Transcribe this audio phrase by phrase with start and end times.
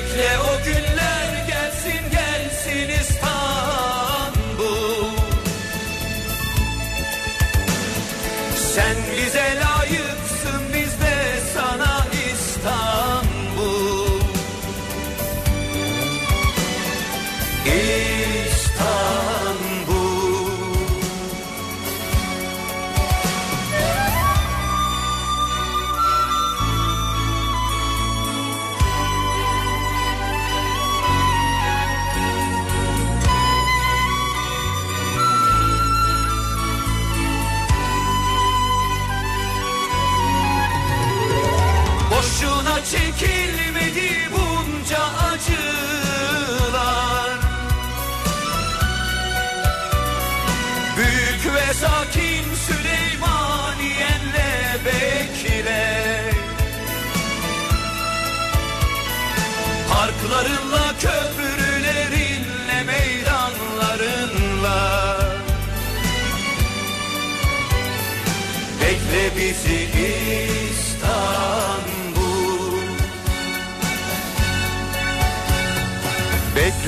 [0.00, 0.89] Bekle o günler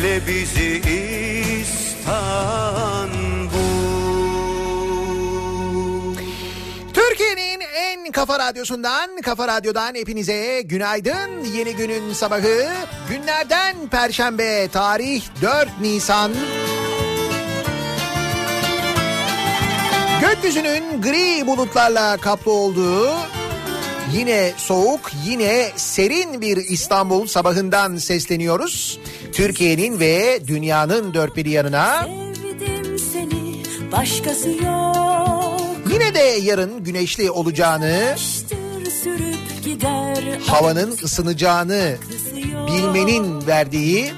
[0.03, 0.83] Bekle bizi
[1.61, 1.93] İstanbul
[6.95, 11.45] Türkiye'nin en kafa radyosundan, kafa radyodan hepinize günaydın.
[11.55, 12.69] Yeni günün sabahı
[13.09, 16.33] günlerden perşembe tarih 4 Nisan.
[20.21, 23.11] Gökyüzünün gri bulutlarla kaplı olduğu
[24.13, 28.99] yine soğuk yine serin bir İstanbul sabahından sesleniyoruz.
[29.33, 32.07] Türkiye'nin ve dünyanın dört bir yanına.
[33.13, 33.63] Seni
[33.93, 35.61] başkası yok.
[35.93, 38.15] Yine de yarın güneşli olacağını,
[39.65, 40.39] gider.
[40.47, 41.97] havanın ısınacağını
[42.67, 44.13] bilmenin verdiği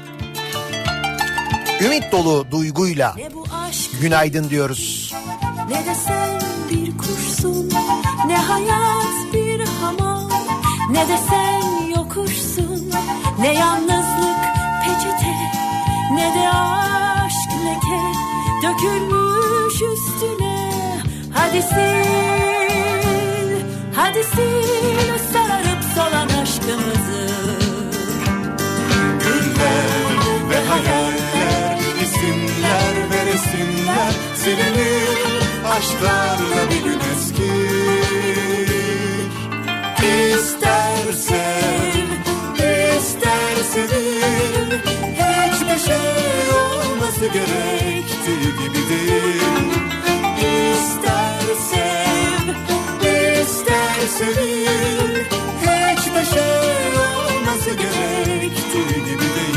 [1.81, 3.17] ümit dolu duyguyla
[4.00, 5.14] günaydın diyoruz.
[5.69, 6.40] ne de sen
[6.70, 7.70] bir kuşsun.
[8.26, 10.31] Ne hayat bir hamam.
[10.90, 12.90] Ne de sen yokuşsun.
[13.40, 14.13] Ne peçete.
[16.12, 18.02] Ne de aşk leke.
[18.62, 20.72] Dökülmüş üstüne.
[21.34, 22.94] Hadi sil.
[23.96, 27.24] Hadi sil sararıp solan aşkımızı.
[29.20, 35.34] Güller ve hayaller, isimler ve resimler silinir
[35.76, 38.04] aşklarla bir gün eskir
[40.04, 42.14] İster sev,
[45.74, 49.42] Hiçbir şey olması gerektiği gibi değil
[50.38, 52.46] İster sev,
[53.42, 55.24] ister sevil
[55.60, 59.53] Hiçbir şey olması gerektiği gibi değil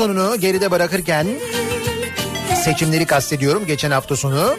[0.00, 1.26] sonunu geride bırakırken
[2.64, 4.56] seçimleri kastediyorum geçen hafta sonu.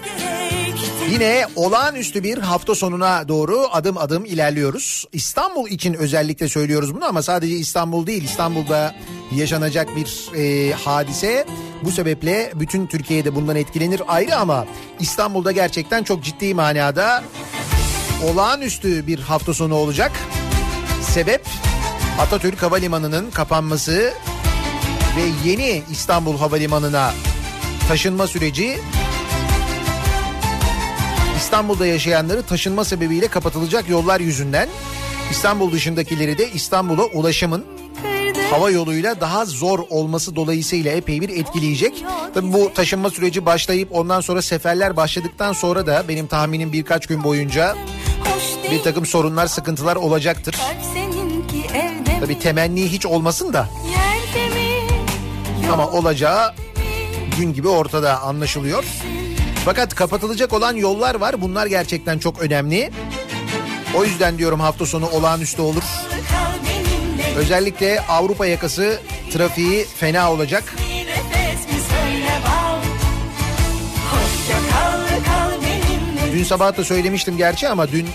[1.11, 5.05] Yine olağanüstü bir hafta sonuna doğru adım adım ilerliyoruz.
[5.13, 8.23] İstanbul için özellikle söylüyoruz bunu ama sadece İstanbul değil.
[8.23, 8.95] İstanbul'da
[9.35, 11.45] yaşanacak bir e, hadise.
[11.83, 14.65] Bu sebeple bütün Türkiye'de bundan etkilenir ayrı ama
[14.99, 17.23] İstanbul'da gerçekten çok ciddi manada
[18.23, 20.11] olağanüstü bir hafta sonu olacak.
[21.01, 21.45] Sebep
[22.19, 24.13] Atatürk Havalimanı'nın kapanması
[25.15, 27.13] ve yeni İstanbul Havalimanı'na
[27.87, 28.79] taşınma süreci
[31.37, 34.69] İstanbul'da yaşayanları taşınma sebebiyle kapatılacak yollar yüzünden
[35.31, 37.65] İstanbul dışındakileri de İstanbul'a ulaşımın
[38.51, 42.03] hava yoluyla daha zor olması dolayısıyla epey bir etkileyecek.
[42.33, 47.23] Tabii bu taşınma süreci başlayıp ondan sonra seferler başladıktan sonra da benim tahminim birkaç gün
[47.23, 47.75] boyunca
[48.71, 50.56] bir takım sorunlar, sıkıntılar olacaktır.
[52.19, 54.10] Tabii temenni hiç olmasın da mi?
[55.71, 56.54] Ama olacağı
[57.37, 58.83] gün gibi ortada anlaşılıyor.
[59.66, 61.42] Fakat kapatılacak olan yollar var.
[61.42, 62.92] Bunlar gerçekten çok önemli.
[63.95, 65.83] O yüzden diyorum hafta sonu olağanüstü olur.
[67.37, 68.99] Özellikle Avrupa yakası
[69.33, 70.63] trafiği fena olacak.
[76.33, 78.07] Dün sabah da söylemiştim gerçi ama dün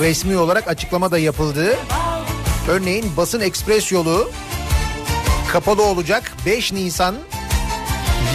[0.00, 1.76] resmi olarak açıklama da yapıldı.
[2.68, 4.30] Örneğin basın ekspres yolu
[5.52, 7.14] kapalı olacak 5 Nisan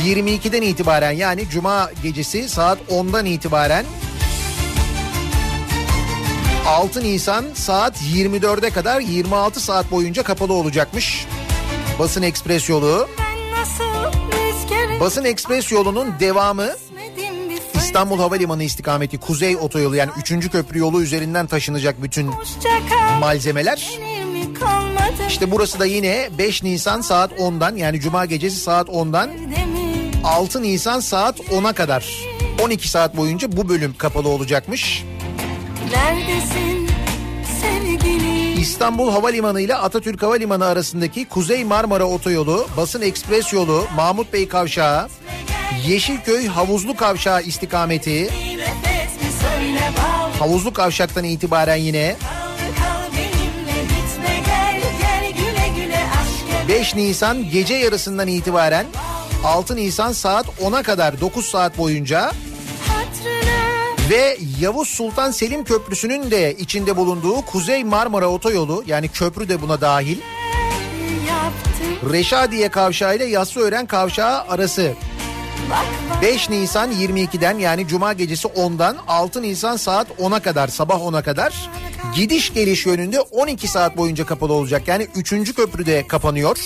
[0.05, 3.86] 22'den itibaren yani cuma gecesi saat 10'dan itibaren
[6.67, 11.25] 6 Nisan saat 24'e kadar 26 saat boyunca kapalı olacakmış.
[12.00, 13.10] Basın ekspres yolu.
[15.00, 16.70] Basın ekspres yolunun devamı.
[17.75, 20.51] İstanbul Havalimanı istikameti Kuzey Otoyolu yani 3.
[20.51, 22.32] köprü yolu üzerinden taşınacak bütün
[23.20, 24.00] malzemeler.
[25.27, 30.12] İşte burası da yine 5 Nisan saat 10'dan yani cuma gecesi saat 10'dan Yerde mi?
[30.24, 32.05] 6 Nisan saat 10'a kadar
[32.62, 35.03] 12 saat boyunca bu bölüm kapalı olacakmış.
[35.91, 36.89] Neredesin
[37.62, 44.48] sevgili İstanbul Havalimanı ile Atatürk Havalimanı arasındaki Kuzey Marmara Otoyolu, Basın Ekspres Yolu, Mahmut Bey
[44.48, 45.08] Kavşağı,
[45.88, 48.29] Yeşilköy Havuzlu Kavşağı istikameti,
[50.39, 52.15] Havuzlu Kavşak'tan itibaren yine
[56.67, 58.86] 5 Nisan gece yarısından itibaren
[59.46, 62.32] 6 Nisan saat 10'a kadar 9 saat boyunca
[64.10, 69.82] ve Yavuz Sultan Selim Köprüsü'nün de içinde bulunduğu Kuzey Marmara Otoyolu yani köprü de buna
[69.82, 70.17] dahil
[72.12, 74.93] Reşadiye Kavşağı ile Yassıören Kavşağı arası
[76.22, 81.70] 5 Nisan 22'den yani Cuma gecesi 10'dan 6 Nisan saat 10'a kadar sabah 10'a kadar
[82.16, 84.88] gidiş geliş yönünde 12 saat boyunca kapalı olacak.
[84.88, 85.56] Yani 3.
[85.56, 86.58] köprü de kapanıyor.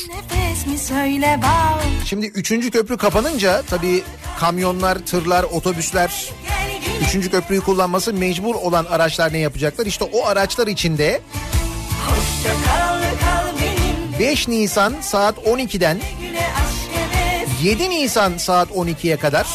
[2.06, 2.72] Şimdi 3.
[2.72, 4.04] köprü kapanınca tabii
[4.40, 9.86] kamyonlar, tırlar, otobüsler Gel güle Üçüncü köprüyü kullanması mecbur olan araçlar ne yapacaklar?
[9.86, 11.22] İşte o araçlar içinde
[12.08, 16.67] Hoşça kal kal benimle 5 Nisan saat 12'den güle aşk heves
[17.68, 19.48] 7 Nisan saat 12'ye kadar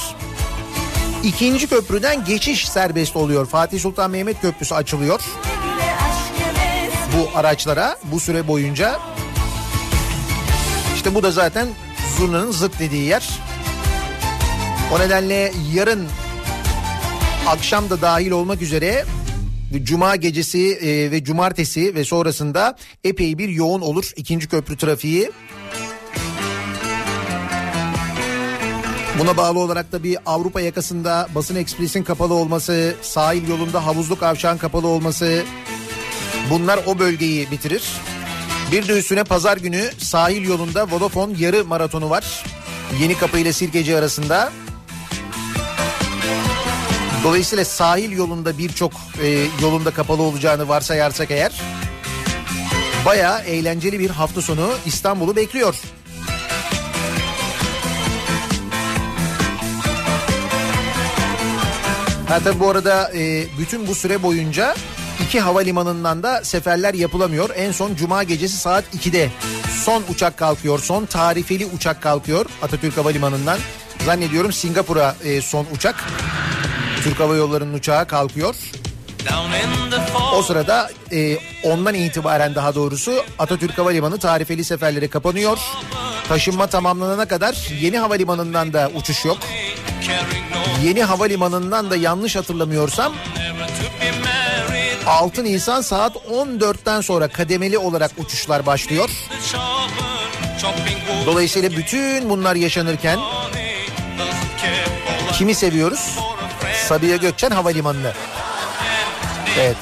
[1.25, 3.47] ikinci köprüden geçiş serbest oluyor.
[3.47, 5.21] Fatih Sultan Mehmet Köprüsü açılıyor
[7.17, 8.99] bu araçlara bu süre boyunca.
[10.95, 11.69] İşte bu da zaten
[12.19, 13.29] zurnanın zıt dediği yer.
[14.95, 16.09] O nedenle yarın
[17.47, 19.05] akşam da dahil olmak üzere
[19.83, 25.31] Cuma gecesi e, ve cumartesi ve sonrasında epey bir yoğun olur ikinci köprü trafiği.
[29.19, 34.59] Buna bağlı olarak da bir Avrupa yakasında basın ekspresin kapalı olması, sahil yolunda havuzlu kavşağın
[34.59, 35.43] kapalı olması
[36.51, 37.83] bunlar o bölgeyi bitirir.
[38.73, 42.45] Bir de üstüne pazar günü sahil yolunda Vodafone yarı maratonu var.
[43.01, 44.53] Yeni Kapı ile Sirkeci arasında.
[47.25, 48.93] Dolayısıyla sahil yolunda birçok
[49.23, 51.53] e, yolunda kapalı olacağını varsayarsak eğer
[53.07, 55.75] bayağı eğlenceli bir hafta sonu İstanbul'u bekliyor.
[62.33, 64.75] Ha tabii bu arada e, bütün bu süre boyunca
[65.25, 67.51] iki havalimanından da seferler yapılamıyor.
[67.57, 69.31] En son cuma gecesi saat 2'de
[69.85, 70.79] son uçak kalkıyor.
[70.79, 73.59] Son tarifeli uçak kalkıyor Atatürk Havalimanı'ndan.
[74.05, 76.05] Zannediyorum Singapur'a e, son uçak.
[77.05, 78.55] Türk Hava Yolları'nın uçağı kalkıyor.
[80.35, 85.59] O sırada e, ondan itibaren daha doğrusu Atatürk Havalimanı tarifeli seferlere kapanıyor.
[86.29, 89.39] Taşınma tamamlanana kadar yeni havalimanından da uçuş yok.
[90.85, 93.13] Yeni havalimanından da yanlış hatırlamıyorsam
[95.07, 99.11] 6 Nisan saat 14'ten sonra kademeli olarak uçuşlar başlıyor.
[101.27, 103.19] Dolayısıyla bütün bunlar yaşanırken
[105.33, 106.19] kimi seviyoruz?
[106.89, 108.13] Sabiha Gökçen Havalimanı'nı.
[109.61, 109.77] Evet.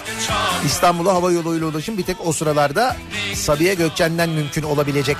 [0.66, 2.96] İstanbul'a hava yoluyla ulaşım bir tek o sıralarda
[3.34, 5.16] Sabiha Gökçen'den mümkün olabilecek.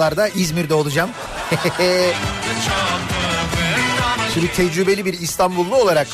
[0.00, 1.10] Ben de o sıralarda İzmir'de olacağım.
[4.34, 6.08] Şimdi tecrübeli bir İstanbullu olarak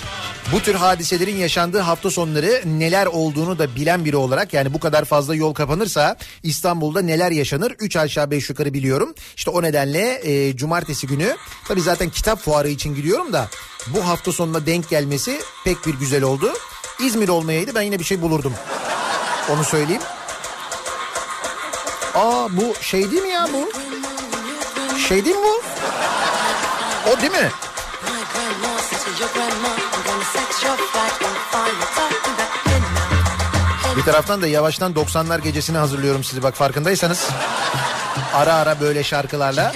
[0.53, 5.05] bu tür hadiselerin yaşandığı hafta sonları neler olduğunu da bilen biri olarak yani bu kadar
[5.05, 9.15] fazla yol kapanırsa İstanbul'da neler yaşanır 3 aşağı 5 yukarı biliyorum.
[9.37, 11.37] İşte o nedenle e, cumartesi günü
[11.69, 13.49] tabi zaten kitap fuarı için gidiyorum da
[13.87, 16.53] bu hafta sonuna denk gelmesi pek bir güzel oldu.
[17.01, 18.53] İzmir olmayaydı ben yine bir şey bulurdum.
[19.51, 20.03] Onu söyleyeyim.
[22.17, 23.71] Aa bu şey değil mi ya bu?
[24.99, 25.63] Şey değil mi bu?
[27.11, 27.51] O değil mi?
[33.97, 37.29] Bir taraftan da yavaştan 90'lar gecesini hazırlıyorum sizi bak farkındaysanız.
[38.35, 39.75] Ara ara böyle şarkılarla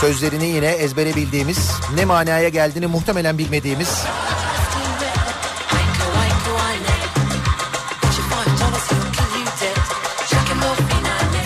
[0.00, 3.88] sözlerini yine ezbere bildiğimiz, ne manaya geldiğini muhtemelen bilmediğimiz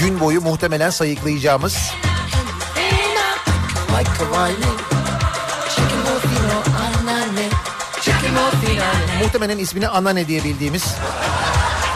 [0.03, 1.77] gün boyu muhtemelen sayıklayacağımız
[9.23, 10.85] muhtemelen ismini Anane diye bildiğimiz.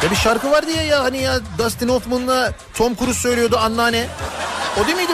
[0.04, 4.06] Ya bir şarkı var diye ya hani ya Dustin Hoffman'la Tom Cruise söylüyordu Anneanne.
[4.82, 5.05] O değil miydi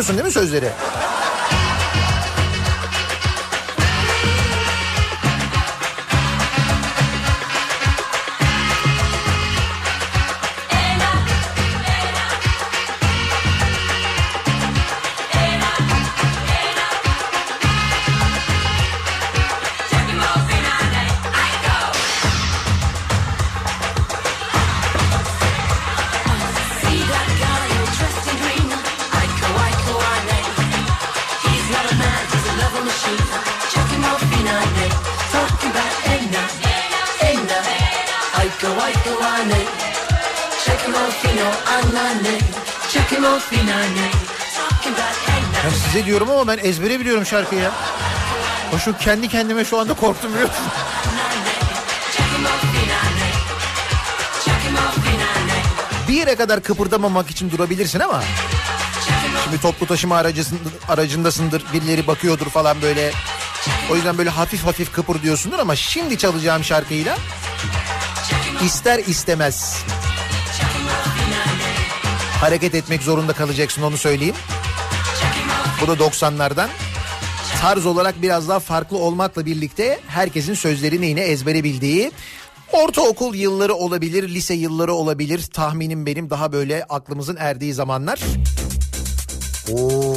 [0.00, 0.70] Biliyorsun değil mi sözleri?
[46.00, 47.72] Size diyorum ama ben ezbere biliyorum şarkıyı ya.
[48.74, 50.64] O şu kendi kendime şu anda korktum biliyor musun?
[56.08, 58.22] Bir yere kadar kıpırdamamak için durabilirsin ama
[59.44, 60.58] şimdi toplu taşıma aracısın,
[60.88, 63.12] aracındasındır birileri bakıyordur falan böyle.
[63.90, 67.18] O yüzden böyle hafif hafif kıpır diyorsundur ama şimdi çalacağım şarkıyla
[68.64, 69.76] ister istemez
[72.40, 74.36] hareket etmek zorunda kalacaksın onu söyleyeyim.
[75.82, 76.68] Bu da 90'lardan.
[77.60, 82.12] Tarz olarak biraz daha farklı olmakla birlikte herkesin sözlerini yine ezbere bildiği
[82.72, 85.42] ortaokul yılları olabilir, lise yılları olabilir.
[85.42, 88.20] Tahminim benim daha böyle aklımızın erdiği zamanlar.
[89.72, 90.14] Oo.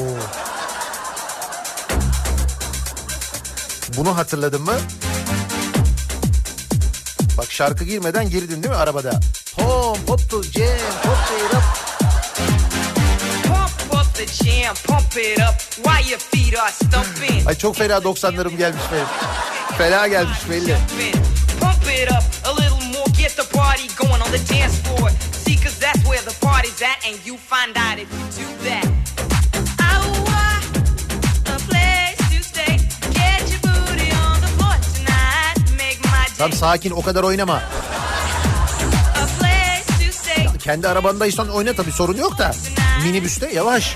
[3.98, 4.76] Bunu hatırladın mı?
[7.38, 9.20] Bak şarkı girmeden girdin değil mi arabada?
[9.58, 10.66] Pom, pop to jam,
[11.04, 11.93] pop
[17.48, 19.06] Ay çok fena 90'larım gelmiş benim.
[19.78, 20.78] Fena gelmiş belli.
[21.60, 25.10] Pump it up a little more, get the party going on the dance floor.
[25.46, 28.86] See, cause that's where the party's at, and you find out if you do that.
[29.92, 30.06] Our,
[31.56, 32.78] a place to stay.
[33.14, 35.58] Get your booty on the floor tonight.
[35.78, 36.38] Make my day.
[36.38, 37.64] Tam sakin o kadar oynama.
[40.64, 42.52] Kendi arabandaysan oyna tabii sorun yok da.
[43.02, 43.96] Minibüste yavaş.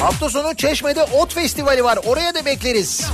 [0.00, 1.98] Hafta sonu Çeşme'de Ot Festivali var.
[2.06, 3.06] Oraya da bekleriz.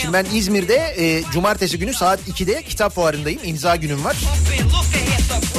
[0.00, 3.40] Şimdi ben İzmir'de e, cumartesi günü saat 2'de kitap fuarındayım.
[3.44, 4.16] İmza günüm var.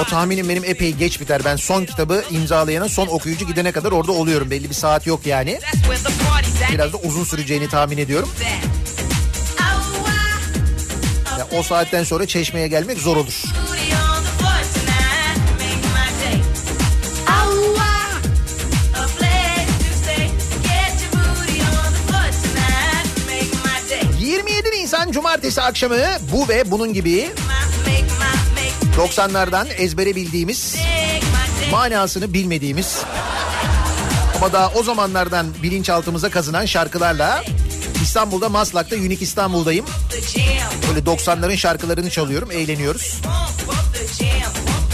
[0.02, 1.42] O tahminim benim epey geç biter.
[1.46, 4.52] Ben son kitabı imzalayana son okuyucu gidene kadar orada oluyorum.
[4.52, 5.60] Belli bir saat yok yani.
[6.74, 8.30] Biraz da uzun süreceğini tahmin ediyorum.
[8.40, 9.68] That.
[11.36, 13.34] Oh, Ya o saatten sonra Çeşme'ye gelmek zor olur.
[13.68, 15.38] booty on the floor tonight.
[15.60, 16.42] Make my day.
[17.28, 20.28] A place to stay.
[20.64, 23.06] Get your booty on the floor tonight.
[23.30, 24.30] Make my day.
[24.30, 25.98] 27 Nisan Cumartesi akşamı
[26.32, 27.30] bu ve bunun gibi
[28.98, 30.76] 90'lardan ezbere bildiğimiz
[31.72, 33.02] manasını bilmediğimiz
[34.38, 37.44] ama daha o zamanlardan bilinçaltımıza kazınan şarkılarla
[38.04, 39.86] İstanbul'da Maslak'ta Unique İstanbul'dayım.
[40.90, 43.22] Böyle 90'ların şarkılarını çalıyorum, eğleniyoruz.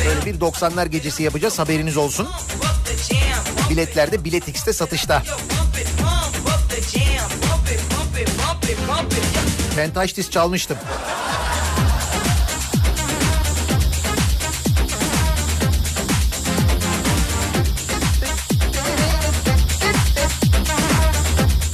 [0.05, 2.25] Böyle bir 90'lar gecesi yapacağız haberiniz olsun.
[2.25, 3.43] pump up the jam.
[3.55, 5.23] Pump Biletler de Bilet X'te satışta.
[5.23, 5.87] Pump it,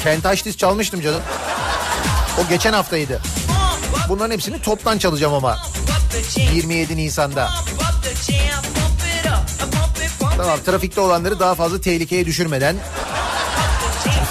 [0.06, 1.22] Fentaştis çalmıştım canım.
[2.40, 3.22] O geçen haftaydı.
[4.10, 5.56] Bunların hepsini toptan çalacağım ama.
[5.56, 6.56] Pump up the jam.
[6.56, 7.50] 27 Nisan'da.
[10.38, 12.76] Tamam trafikte olanları daha fazla tehlikeye düşürmeden.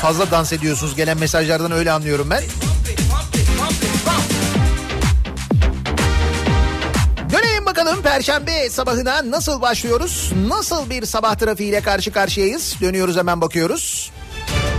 [0.02, 2.42] Fazla dans ediyorsunuz gelen mesajlardan öyle anlıyorum ben.
[7.32, 10.32] Dönelim bakalım Perşembe sabahına nasıl başlıyoruz?
[10.48, 12.74] Nasıl bir sabah trafiğiyle karşı karşıyayız?
[12.80, 14.13] Dönüyoruz hemen bakıyoruz.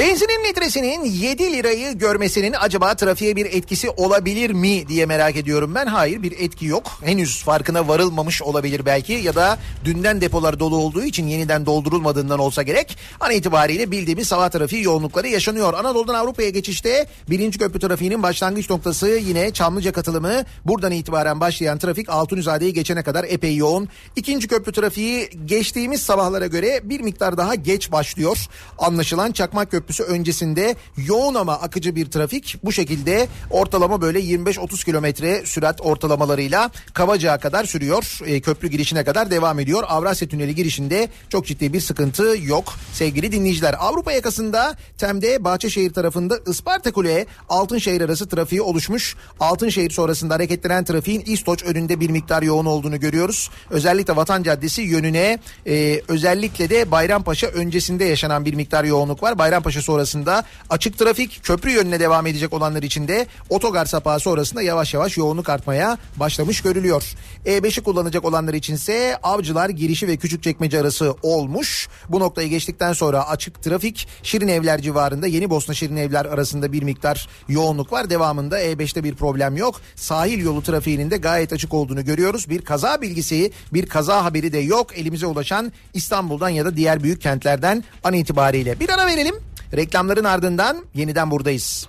[0.00, 5.86] Benzinin litresinin 7 lirayı görmesinin acaba trafiğe bir etkisi olabilir mi diye merak ediyorum ben.
[5.86, 6.90] Hayır bir etki yok.
[7.04, 12.62] Henüz farkına varılmamış olabilir belki ya da dünden depolar dolu olduğu için yeniden doldurulmadığından olsa
[12.62, 12.98] gerek.
[13.20, 15.74] An itibariyle bildiğimiz hava trafiği yoğunlukları yaşanıyor.
[15.74, 20.44] Anadolu'dan Avrupa'ya geçişte birinci köprü trafiğinin başlangıç noktası yine Çamlıca katılımı.
[20.64, 23.88] Buradan itibaren başlayan trafik Altunizade'yi geçene kadar epey yoğun.
[24.16, 28.46] İkinci köprü trafiği geçtiğimiz sabahlara göre bir miktar daha geç başlıyor.
[28.78, 35.46] Anlaşılan Çakmak Köprüsü öncesinde yoğun ama akıcı bir trafik bu şekilde ortalama böyle 25-30 kilometre
[35.46, 38.18] sürat ortalamalarıyla Kavacık'a kadar sürüyor.
[38.26, 39.84] E, köprü girişine kadar devam ediyor.
[39.88, 43.74] Avrasya Tüneli girişinde çok ciddi bir sıkıntı yok sevgili dinleyiciler.
[43.78, 49.16] Avrupa yakasında Tem'de Bahçeşehir tarafında Isparta Kule Altınşehir arası trafiği oluşmuş.
[49.40, 53.50] Altınşehir sonrasında hareketlenen trafiğin İstoç önünde bir miktar yoğun olduğunu görüyoruz.
[53.70, 59.38] Özellikle Vatan Caddesi yönüne e, özellikle de Bayrampaşa öncesinde yaşanan bir miktar yoğunluk var.
[59.38, 64.94] Bayrampaşa sonrasında açık trafik köprü yönüne devam edecek olanlar için de otogar sapağı sonrasında yavaş
[64.94, 67.14] yavaş yoğunluk artmaya başlamış görülüyor.
[67.46, 71.88] E5'i kullanacak olanlar içinse Avcılar girişi ve Küçükçekmece arası olmuş.
[72.08, 76.82] Bu noktayı geçtikten sonra açık trafik Şirin Evler civarında Yeni Bosna Şirin Evler arasında bir
[76.82, 78.10] miktar yoğunluk var.
[78.10, 79.80] Devamında E5'te bir problem yok.
[79.96, 82.48] Sahil yolu trafiğinin de gayet açık olduğunu görüyoruz.
[82.48, 84.98] Bir kaza bilgisi, bir kaza haberi de yok.
[84.98, 88.80] Elimize ulaşan İstanbul'dan ya da diğer büyük kentlerden an itibariyle.
[88.80, 89.34] Bir ara verelim.
[89.76, 91.88] Reklamların ardından yeniden buradayız.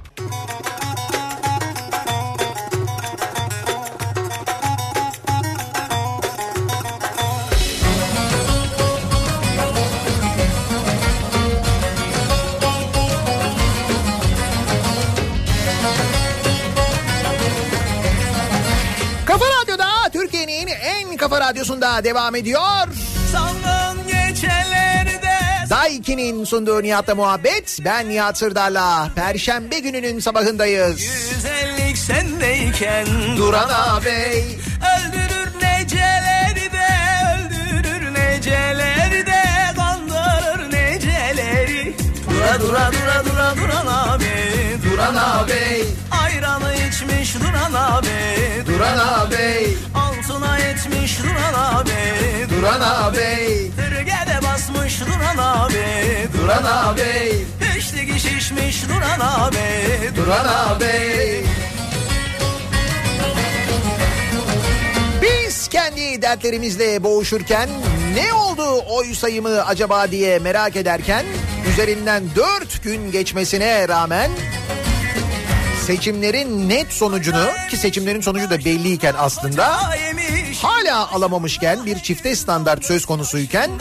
[19.25, 22.87] Kafa Radyo'da Türkiye'nin en kafa radyosunda devam ediyor.
[25.91, 27.77] Sandığın gecelerde Daiki'nin sunduğu Nihat'la muhabbet.
[27.85, 29.09] Ben Nihat Sırdar'la.
[29.15, 30.97] Perşembe gününün sabahındayız.
[31.33, 34.43] güzellik sendeyken Duran ağabey.
[34.91, 36.87] Öldürür neceleri de
[37.35, 39.43] öldürür neceleri de
[39.75, 41.95] kandırır neceleri
[42.29, 44.25] Dura dura dura dura duran abi
[44.91, 45.83] Duran ağabey.
[46.23, 48.07] Ayranı içmiş duran abi
[48.67, 49.77] Duran ağabey.
[49.95, 51.91] Altına etmiş duran abi
[52.49, 53.71] Duran ağabey.
[53.71, 54.00] Tırgede
[55.01, 57.45] basmış duran abi Duran ağabey.
[57.59, 61.43] Peşteki şişmiş duran abi Duran ağabey.
[65.21, 67.69] Biz kendi dertlerimizle boğuşurken
[68.15, 71.25] ne oldu oy sayımı acaba diye merak ederken
[71.71, 74.31] üzerinden dört gün geçmesine rağmen
[75.87, 79.79] seçimlerin net sonucunu ki seçimlerin sonucu da belliyken aslında
[80.63, 83.71] hala alamamışken bir çifte standart söz konusuyken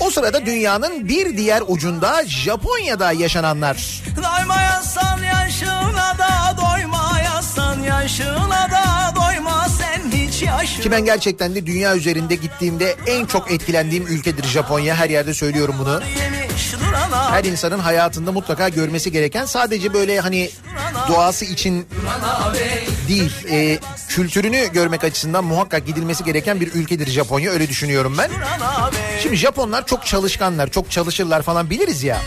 [0.00, 4.02] o sırada dünyanın bir diğer ucunda Japonya'da yaşananlar.
[4.16, 11.96] Doymayasan yaşına da doymayasan yaşına da doyma sen hiç yaşına Ki ben gerçekten de dünya
[11.96, 14.94] üzerinde gittiğimde en çok etkilendiğim ülkedir Japonya.
[14.94, 16.00] Her yerde söylüyorum bunu.
[17.30, 20.50] Her insanın hayatında mutlaka görmesi gereken sadece böyle hani
[21.08, 21.86] doğası için
[23.10, 28.30] değil e, kültürünü görmek açısından muhakkak gidilmesi gereken bir ülkedir Japonya öyle düşünüyorum ben.
[29.22, 32.20] Şimdi Japonlar çok çalışkanlar çok çalışırlar falan biliriz ya.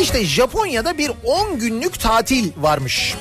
[0.00, 3.14] İşte Japonya'da bir 10 günlük tatil varmış.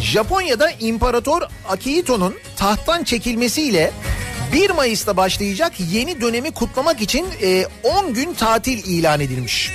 [0.00, 3.90] Japonya'da İmparator Akihito'nun tahttan çekilmesiyle
[4.52, 9.72] 1 Mayıs'ta başlayacak yeni dönemi kutlamak için e, 10 gün tatil ilan edilmiş.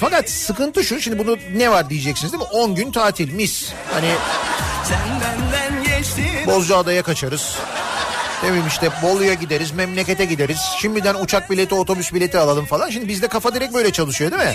[0.00, 2.48] Fakat sıkıntı şu şimdi bunu ne var diyeceksiniz değil mi?
[2.52, 3.72] 10 gün tatil mis.
[3.92, 4.08] Hani
[6.46, 7.56] Bozcaada'ya kaçarız.
[8.42, 10.60] Ne bileyim işte Bolu'ya gideriz, memlekete gideriz.
[10.80, 12.90] Şimdiden uçak bileti, otobüs bileti alalım falan.
[12.90, 14.54] Şimdi bizde kafa direkt böyle çalışıyor değil mi?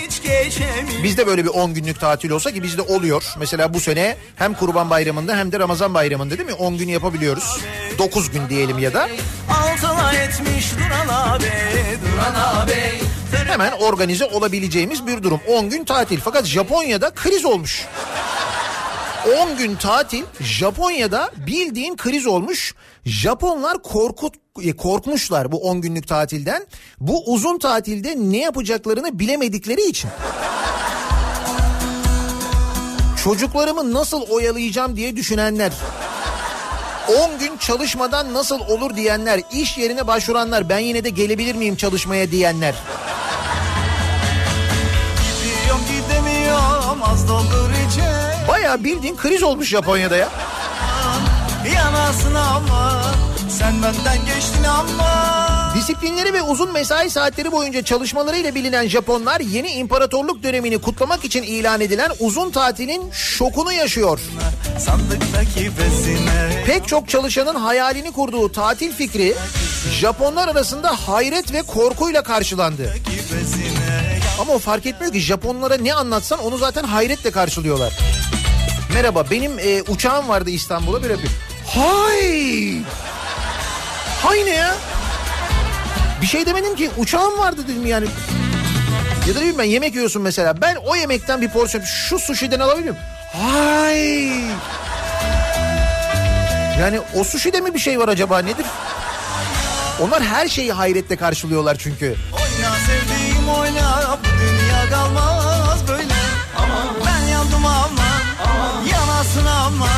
[1.02, 3.24] Bizde böyle bir 10 günlük tatil olsa ki bizde oluyor.
[3.38, 6.54] Mesela bu sene hem Kurban Bayramı'nda hem de Ramazan Bayramı'nda değil mi?
[6.54, 7.60] 10 gün yapabiliyoruz.
[7.98, 9.08] 9 gün diyelim ya da.
[9.50, 11.44] Altına etmiş duran abi
[12.04, 13.00] Duran abi
[13.32, 15.40] Hemen organize olabileceğimiz bir durum.
[15.48, 16.20] 10 gün tatil.
[16.20, 17.86] Fakat Japonya'da kriz olmuş.
[19.40, 22.74] 10 gün tatil Japonya'da bildiğin kriz olmuş.
[23.04, 26.66] Japonlar korkut e, korkmuşlar bu 10 günlük tatilden.
[27.00, 30.10] Bu uzun tatilde ne yapacaklarını bilemedikleri için.
[33.24, 35.72] Çocuklarımı nasıl oyalayacağım diye düşünenler.
[37.08, 42.30] 10 gün çalışmadan nasıl olur diyenler, iş yerine başvuranlar, ben yine de gelebilir miyim çalışmaya
[42.30, 42.74] diyenler.
[48.48, 50.28] Bayağı bildiğin kriz olmuş Japonya'da ya.
[51.74, 53.02] Yanasın ama
[53.58, 60.42] Sen benden geçtin ama Disiplinleri ve uzun mesai saatleri boyunca çalışmalarıyla bilinen Japonlar yeni imparatorluk
[60.42, 64.20] dönemini kutlamak için ilan edilen uzun tatilin şokunu yaşıyor.
[66.66, 69.34] Pek çok çalışanın hayalini kurduğu tatil fikri
[70.00, 72.94] Japonlar arasında hayret ve korkuyla karşılandı.
[74.40, 77.92] Ama o fark etmiyor ki Japonlara ne anlatsan onu zaten hayretle karşılıyorlar.
[78.94, 81.30] Merhaba benim e, uçağım vardı İstanbul'a böyle bir
[81.66, 82.74] hay
[84.22, 84.74] hay ne ya?
[86.22, 88.06] Bir şey demedim ki uçağım vardı dedim yani.
[89.28, 90.60] Ya da bileyim ben yemek yiyorsun mesela.
[90.60, 92.96] Ben o yemekten bir porsiyon şu sushi'den alabilir miyim?
[93.32, 94.28] Hay.
[96.80, 98.66] Yani o sushi'de mi bir şey var acaba nedir?
[100.00, 102.16] Onlar her şeyi hayretle karşılıyorlar çünkü.
[102.32, 106.02] Oyna sevdiğim oyna Bu dünya kalmaz böyle
[107.06, 108.02] Ben yandım ama
[108.92, 109.88] Yanasın ama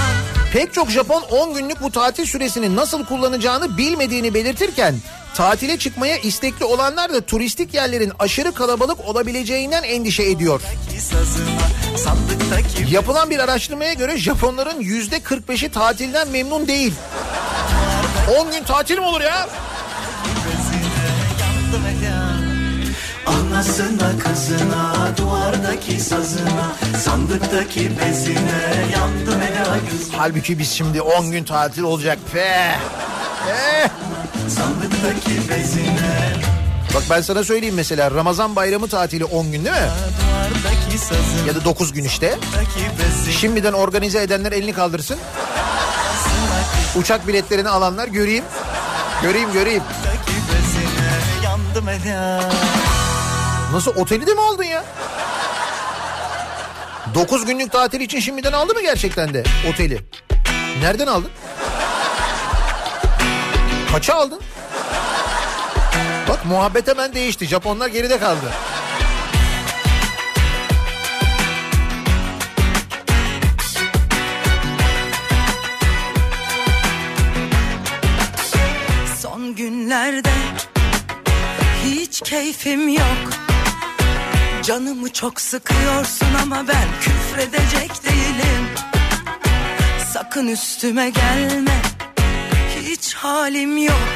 [0.52, 4.94] Pek çok Japon 10 günlük bu tatil süresini nasıl kullanacağını bilmediğini belirtirken
[5.34, 10.60] tatile çıkmaya istekli olanlar da turistik yerlerin aşırı kalabalık olabileceğinden endişe ediyor.
[12.90, 16.94] Yapılan bir araştırmaya göre Japonların yüzde 45'i tatilden memnun değil.
[18.40, 19.48] 10 gün tatil mi olur ya?
[23.26, 26.72] Anasına kızına Duvardaki sazına
[27.04, 32.18] Sandıktaki bezine Yandım ela yüz Halbuki biz şimdi 10 gün tatil olacak.
[32.32, 32.78] Fe.
[33.50, 34.03] Eh.
[34.48, 36.32] Sandıktaki bezine
[36.94, 39.90] Bak ben sana söyleyeyim mesela Ramazan bayramı tatili 10 gün değil mi?
[41.46, 42.38] Ya da 9 gün işte.
[43.40, 45.18] Şimdiden organize edenler elini kaldırsın.
[46.96, 48.44] Uçak biletlerini alanlar göreyim.
[49.22, 49.82] Göreyim göreyim.
[53.72, 54.84] Nasıl oteli de mi aldın ya?
[57.14, 60.00] 9 günlük tatil için şimdiden aldı mı gerçekten de oteli?
[60.80, 61.30] Nereden aldın?
[63.94, 64.40] Kaça aldın?
[66.28, 67.46] Bak muhabbet hemen değişti.
[67.46, 68.52] Japonlar geride kaldı.
[79.22, 80.30] Son günlerde
[81.84, 83.30] hiç keyfim yok
[84.62, 88.68] Canımı çok sıkıyorsun ama ben küfredecek değilim
[90.12, 91.93] Sakın üstüme gelme
[92.94, 94.08] hiç halim yok.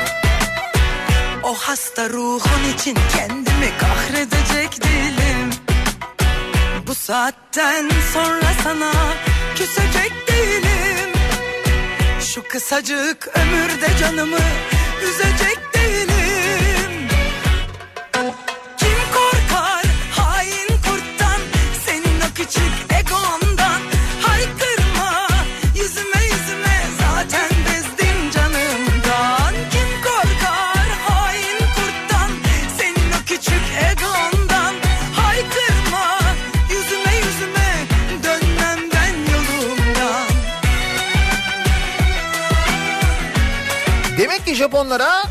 [1.43, 5.51] O hasta ruhun için kendimi kahredecek değilim.
[6.87, 8.93] Bu saatten sonra sana
[9.57, 11.11] küsecek değilim.
[12.21, 14.45] Şu kısacık ömürde canımı
[15.03, 15.68] üzecek
[44.59, 45.23] Japonlara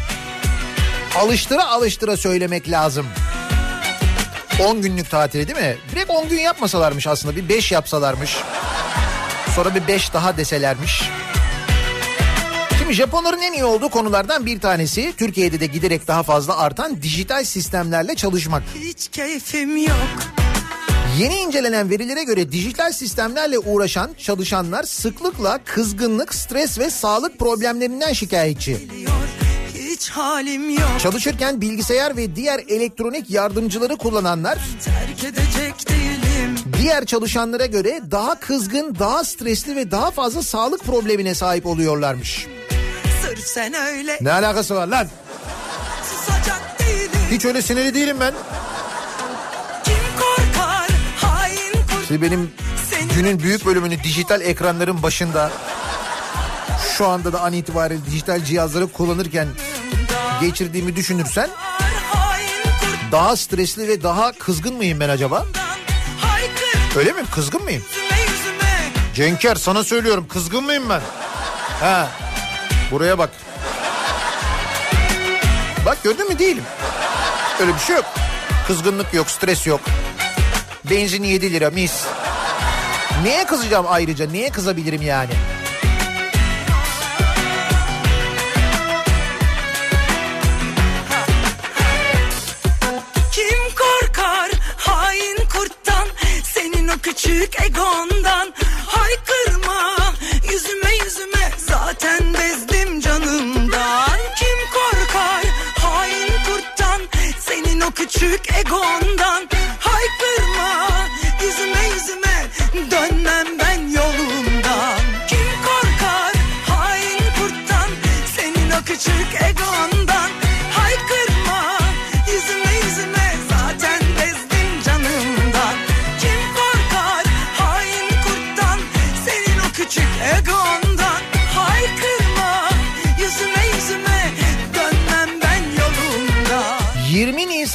[1.17, 3.07] alıştıra alıştıra söylemek lazım.
[4.67, 5.77] 10 günlük tatili değil mi?
[5.91, 8.37] Direkt 10 gün yapmasalarmış aslında bir 5 yapsalarmış.
[9.55, 11.09] Sonra bir 5 daha deselermiş.
[12.79, 17.43] Şimdi Japonların en iyi olduğu konulardan bir tanesi Türkiye'de de giderek daha fazla artan dijital
[17.43, 18.63] sistemlerle çalışmak.
[18.75, 20.37] Hiç keyfim yok
[21.19, 28.87] Yeni incelenen verilere göre dijital sistemlerle uğraşan çalışanlar sıklıkla kızgınlık, stres ve sağlık problemlerinden şikayetçi.
[30.99, 34.57] Çalışırken bilgisayar ve diğer elektronik yardımcıları kullananlar
[36.81, 42.47] diğer çalışanlara göre daha kızgın, daha stresli ve daha fazla sağlık problemine sahip oluyorlarmış.
[44.21, 45.07] Ne alakası var lan?
[47.31, 48.33] Hiç öyle sinirli değilim ben.
[52.07, 52.51] Şimdi benim
[53.15, 55.51] günün büyük bölümünü dijital ekranların başında
[56.97, 59.47] şu anda da an itibariyle dijital cihazları kullanırken
[60.41, 61.49] geçirdiğimi düşünürsen
[63.11, 65.45] daha stresli ve daha kızgın mıyım ben acaba?
[66.97, 67.21] Öyle mi?
[67.35, 67.83] Kızgın mıyım?
[69.15, 71.01] Cenker sana söylüyorum kızgın mıyım ben?
[71.79, 72.07] Ha.
[72.91, 73.29] Buraya bak.
[75.85, 76.63] Bak gördün mü değilim.
[77.61, 78.05] Öyle bir şey yok.
[78.67, 79.81] Kızgınlık yok, stres yok.
[80.89, 82.05] Benzin 7 lira mis.
[83.23, 84.29] Neye kızacağım ayrıca?
[84.29, 85.31] Neye kızabilirim yani?
[93.31, 96.07] Kim korkar hain kurttan
[96.43, 98.53] Senin o küçük egondan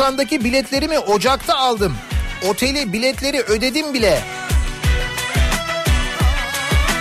[0.02, 1.96] Nisan'daki biletlerimi Ocak'ta aldım.
[2.48, 4.20] Oteli biletleri ödedim bile.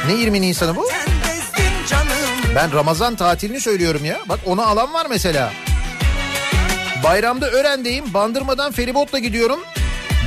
[0.07, 0.89] Ne 20 Nisan'ı bu?
[2.55, 4.19] Ben Ramazan tatilini söylüyorum ya.
[4.29, 5.53] Bak onu alan var mesela.
[7.03, 8.13] Bayramda Ören'deyim.
[8.13, 9.59] Bandırmadan feribotla gidiyorum.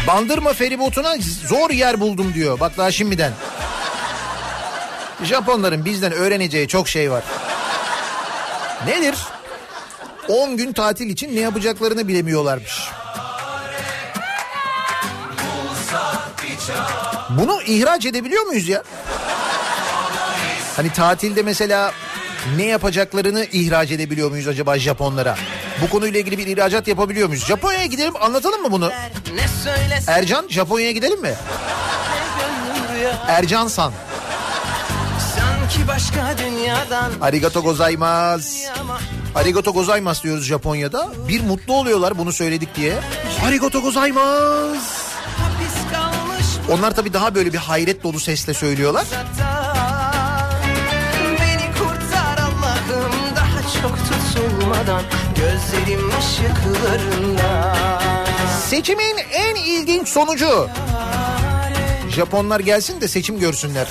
[0.07, 1.15] Bandırma feribotuna
[1.49, 2.61] zor yer buldum diyor.
[2.61, 3.33] Bak daha şimdiden.
[5.23, 7.23] Japonların bizden öğreneceği çok şey var.
[8.87, 9.15] Nedir?
[10.29, 12.89] 10 gün tatil için ne yapacaklarını bilemiyorlarmış.
[17.31, 18.83] Bunu ihraç edebiliyor muyuz ya?
[20.77, 21.93] Hani tatilde mesela
[22.57, 25.37] ne yapacaklarını ihraç edebiliyor muyuz acaba Japonlara?
[25.83, 27.45] Bu konuyla ilgili bir ihracat yapabiliyor muyuz?
[27.45, 28.91] Japonya'ya gidelim anlatalım mı bunu?
[30.09, 31.35] Ercan Japonya'ya gidelim mi?
[33.29, 33.93] Ercan San.
[35.37, 38.49] Sanki başka dünyadan Arigato gozaimasu.
[39.35, 41.13] Arigato gozaimasu diyoruz Japonya'da.
[41.29, 42.95] Bir mutlu oluyorlar bunu söyledik diye.
[43.47, 45.05] Arigato gozaimasu.
[46.71, 49.03] Onlar tabii daha böyle bir hayret dolu sesle söylüyorlar.
[49.03, 49.75] uzakta
[51.41, 55.03] Beni kurtar Allah'ım daha çok tutulmadan
[55.37, 57.77] Gözlerim ışıklarında
[58.67, 60.69] Seçimin en ilginç sonucu.
[62.11, 63.87] Japonlar gelsin de seçim görsünler.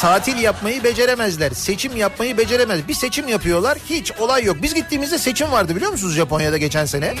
[0.00, 1.50] Tatil yapmayı beceremezler.
[1.50, 2.88] Seçim yapmayı beceremez.
[2.88, 3.78] Bir seçim yapıyorlar.
[3.90, 4.56] Hiç olay yok.
[4.62, 7.14] Biz gittiğimizde seçim vardı biliyor musunuz Japonya'da geçen sene?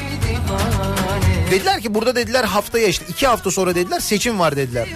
[1.50, 4.88] Dediler ki burada dediler haftaya işte iki hafta sonra dediler seçim var dediler.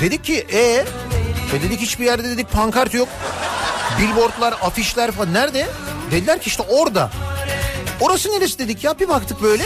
[0.00, 0.58] Dedik ki e,
[1.56, 3.08] e dedik hiçbir yerde dedik pankart yok.
[3.98, 5.66] Billboardlar, afişler falan nerede?
[6.10, 7.10] Dediler ki işte orada.
[8.00, 9.64] Orası neresi dedik ya bir baktık böyle.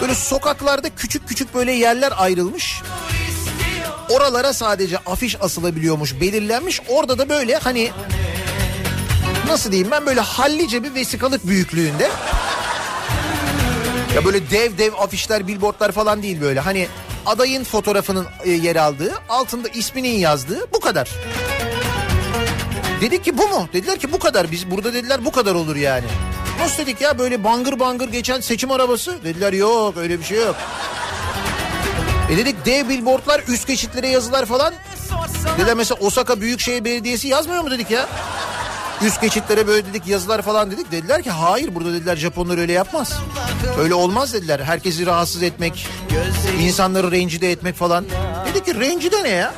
[0.00, 2.82] Böyle sokaklarda küçük küçük böyle yerler ayrılmış.
[4.10, 6.80] Oralara sadece afiş asılabiliyormuş, belirlenmiş.
[6.88, 7.90] Orada da böyle hani
[9.48, 12.10] nasıl diyeyim ben böyle hallice bir vesikalık büyüklüğünde.
[14.14, 16.60] Ya böyle dev dev afişler, billboardlar falan değil böyle.
[16.60, 16.88] Hani
[17.26, 21.10] adayın fotoğrafının e, yer aldığı, altında isminin yazdığı bu kadar.
[23.00, 23.68] Dedik ki bu mu?
[23.72, 24.50] Dediler ki bu kadar.
[24.50, 26.06] Biz burada dediler bu kadar olur yani.
[26.60, 29.24] Nasıl dedik ya böyle bangır bangır geçen seçim arabası?
[29.24, 30.56] Dediler yok öyle bir şey yok.
[32.30, 34.74] E dedik dev billboardlar üst geçitlere yazılar falan.
[35.58, 38.06] Dediler mesela Osaka Büyükşehir Belediyesi yazmıyor mu dedik ya?
[39.02, 40.92] Üst geçitlere böyle dedik yazılar falan dedik.
[40.92, 43.12] Dediler ki hayır burada dediler Japonlar öyle yapmaz.
[43.78, 44.60] Öyle olmaz dediler.
[44.60, 45.88] Herkesi rahatsız etmek,
[46.60, 48.04] insanları rencide etmek falan.
[48.50, 49.54] Dedik ki rencide ne ya?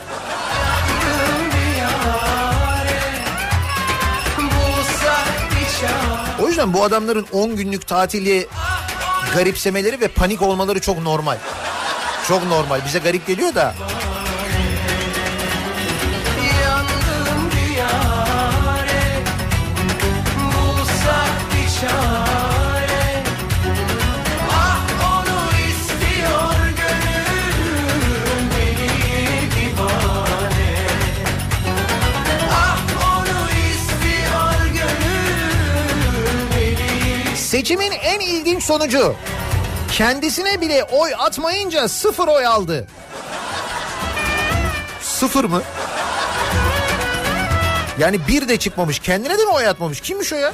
[6.43, 8.49] O yüzden bu adamların 10 günlük tatili
[9.35, 11.39] garipsemeleri ve panik olmaları çok normal.
[12.29, 12.85] Çok normal.
[12.85, 13.75] Bize garip geliyor da.
[32.51, 32.97] Ah Ah
[37.37, 39.17] Seçimin en ilginç sonucu.
[39.99, 42.87] Kendisine bile oy atmayınca sıfır oy aldı.
[45.03, 45.63] Sıfır mı?
[47.99, 48.99] Yani bir de çıkmamış.
[48.99, 50.01] Kendine de mi oy atmamış?
[50.01, 50.53] Kimmiş o ya?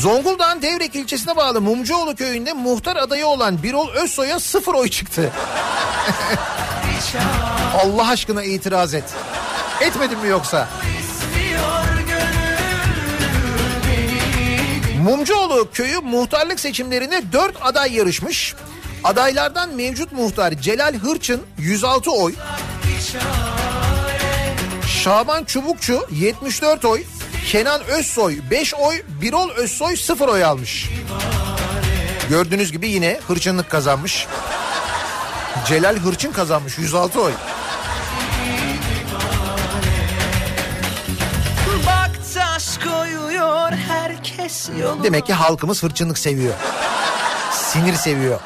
[0.00, 5.30] Zonguldak'ın Devrek ilçesine bağlı Mumcuoğlu köyünde muhtar adayı olan Birol Özsoy'a sıfır oy çıktı.
[7.84, 9.04] Allah aşkına itiraz et.
[9.80, 10.68] Etmedin mi yoksa?
[15.02, 18.54] Mumcuoğlu köyü muhtarlık seçimlerinde 4 aday yarışmış.
[19.04, 22.34] Adaylardan mevcut muhtar Celal Hırçın 106 oy.
[25.02, 27.04] Şaban Çubukçu 74 oy.
[27.50, 29.02] Kenan Özsoy 5 oy.
[29.22, 30.88] Birol Özsoy 0 oy almış.
[32.28, 34.26] Gördüğünüz gibi yine hırçınlık kazanmış.
[35.66, 37.32] Celal Hırçın kazanmış 106 oy.
[44.80, 46.54] Yoluna Demek ki halkımız hırçınlık seviyor.
[47.52, 48.40] Sinir seviyor.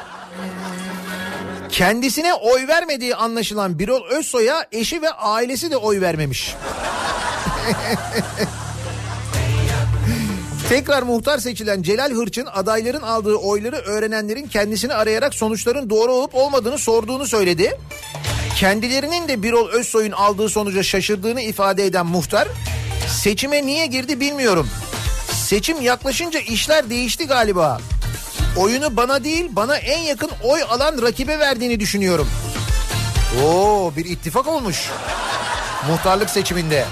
[1.69, 6.55] Kendisine oy vermediği anlaşılan Birol Özsoy'a eşi ve ailesi de oy vermemiş.
[10.69, 16.77] Tekrar muhtar seçilen Celal Hırçın adayların aldığı oyları öğrenenlerin kendisini arayarak sonuçların doğru olup olmadığını
[16.77, 17.77] sorduğunu söyledi.
[18.55, 22.47] Kendilerinin de Birol Özsoy'un aldığı sonuca şaşırdığını ifade eden muhtar
[23.07, 24.69] seçime niye girdi bilmiyorum.
[25.45, 27.81] Seçim yaklaşınca işler değişti galiba.
[28.57, 32.27] Oyunu bana değil bana en yakın oy alan rakibe verdiğini düşünüyorum.
[33.43, 34.89] Oo bir ittifak olmuş.
[35.89, 36.85] Muhtarlık seçiminde.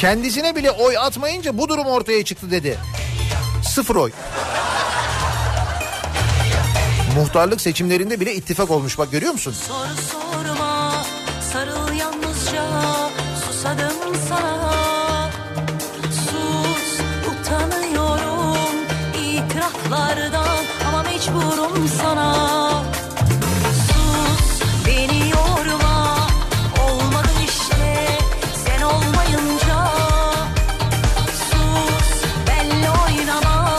[0.00, 2.78] Kendisine bile oy atmayınca bu durum ortaya çıktı dedi.
[3.64, 4.12] Sıfır oy.
[7.16, 9.54] Muhtarlık seçimlerinde bile ittifak olmuş bak görüyor musun?
[9.68, 10.27] Soru sorma
[21.28, 22.82] mecburum sana.
[23.86, 26.16] Sus beni yorma.
[26.82, 28.06] Olmadı işte
[28.66, 29.88] sen olmayınca.
[31.50, 33.78] Sus benle oynama.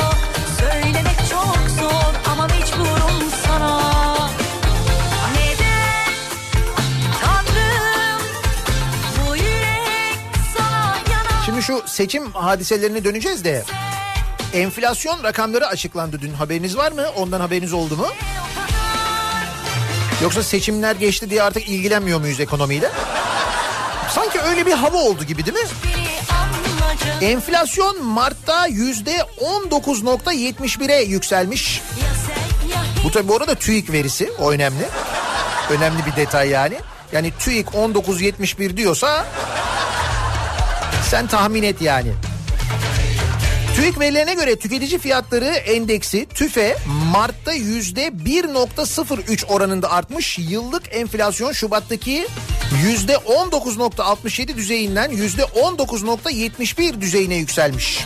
[0.60, 3.80] Söylemek çok zor ama mecburum sana.
[5.36, 6.14] Neden
[7.22, 8.22] Tanrım
[9.18, 10.20] bu yürek
[10.58, 11.46] sana yanar.
[11.46, 13.64] Şimdi şu seçim hadiselerine döneceğiz de
[14.54, 17.06] enflasyon rakamları açıklandı dün haberiniz var mı?
[17.18, 18.08] Ondan haberiniz oldu mu?
[20.22, 22.92] Yoksa seçimler geçti diye artık ilgilenmiyor muyuz ekonomiyle?
[24.10, 25.70] Sanki öyle bir hava oldu gibi değil mi?
[27.22, 31.82] Enflasyon Mart'ta yüzde 19.71'e yükselmiş.
[33.04, 34.88] Bu tabi bu arada TÜİK verisi o önemli.
[35.70, 36.80] Önemli bir detay yani.
[37.12, 39.26] Yani TÜİK 19.71 diyorsa
[41.10, 42.14] sen tahmin et yani.
[43.80, 46.78] TÜİK verilerine göre tüketici fiyatları endeksi TÜFE
[47.14, 50.40] Mart'ta yüzde 1.03 oranında artmış.
[50.40, 52.28] Yıllık enflasyon Şubat'taki
[52.84, 58.06] yüzde 19.67 düzeyinden yüzde 19.71 düzeyine yükselmiş.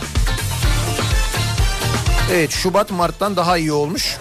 [2.32, 4.16] Evet Şubat Mart'tan daha iyi olmuş.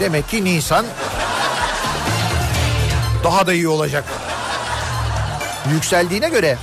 [0.00, 0.86] Demek ki Nisan
[3.24, 4.04] daha da iyi olacak.
[5.72, 6.58] Yükseldiğine göre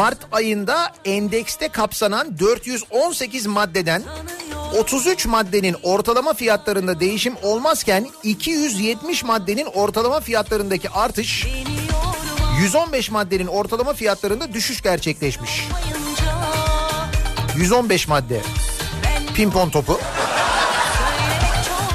[0.00, 4.02] Mart ayında endekste kapsanan 418 maddeden
[4.78, 13.46] 33 maddenin ortalama fiyatlarında değişim olmazken 270 maddenin ortalama fiyatlarındaki artış beni yorma 115 maddenin
[13.46, 15.68] ortalama fiyatlarında düşüş gerçekleşmiş.
[15.70, 16.24] olmayınca
[17.56, 18.40] 115 madde.
[19.34, 20.00] Pimpon topu,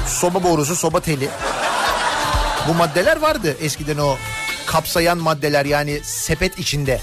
[0.06, 1.28] soba borusu, soba teli.
[2.68, 4.16] Bu maddeler vardı eskiden o
[4.66, 7.00] kapsayan maddeler yani sepet içinde.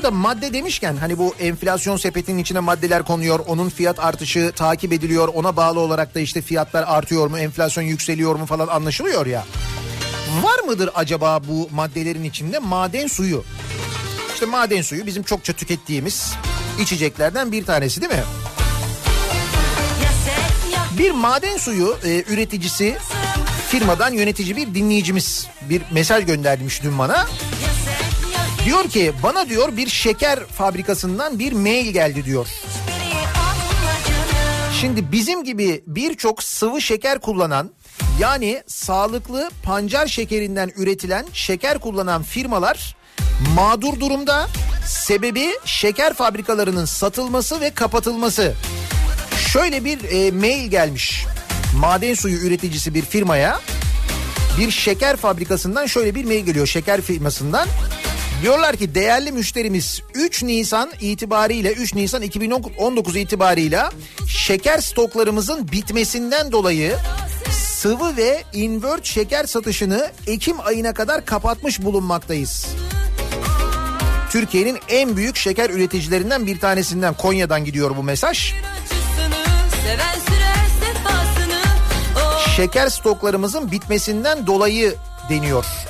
[0.00, 3.40] Arada madde demişken hani bu enflasyon sepetinin içine maddeler konuyor.
[3.46, 5.28] Onun fiyat artışı takip ediliyor.
[5.28, 9.44] Ona bağlı olarak da işte fiyatlar artıyor mu, enflasyon yükseliyor mu falan anlaşılıyor ya.
[10.42, 13.44] Var mıdır acaba bu maddelerin içinde maden suyu?
[14.34, 16.32] İşte maden suyu bizim çokça tükettiğimiz
[16.80, 18.24] içeceklerden bir tanesi değil mi?
[20.98, 22.96] Bir maden suyu e, üreticisi
[23.68, 27.26] firmadan yönetici bir dinleyicimiz bir mesaj göndermiş dün bana.
[28.64, 32.48] Diyor ki bana diyor bir şeker fabrikasından bir mail geldi diyor.
[34.80, 37.70] Şimdi bizim gibi birçok sıvı şeker kullanan
[38.20, 42.96] yani sağlıklı pancar şekerinden üretilen şeker kullanan firmalar
[43.56, 44.48] mağdur durumda.
[44.86, 48.54] Sebebi şeker fabrikalarının satılması ve kapatılması.
[49.52, 51.24] Şöyle bir e, mail gelmiş.
[51.76, 53.60] Maden suyu üreticisi bir firmaya
[54.58, 57.68] bir şeker fabrikasından şöyle bir mail geliyor şeker firmasından.
[58.42, 63.92] Diyorlar ki değerli müşterimiz 3 Nisan itibariyle 3 Nisan 2019 itibarıyla
[64.28, 66.96] şeker stoklarımızın bitmesinden dolayı
[67.50, 72.66] sıvı ve invert şeker satışını Ekim ayına kadar kapatmış bulunmaktayız.
[74.30, 78.52] Türkiye'nin en büyük şeker üreticilerinden bir tanesinden Konya'dan gidiyor bu mesaj.
[82.56, 84.94] Şeker stoklarımızın bitmesinden dolayı
[85.30, 85.89] deniyor.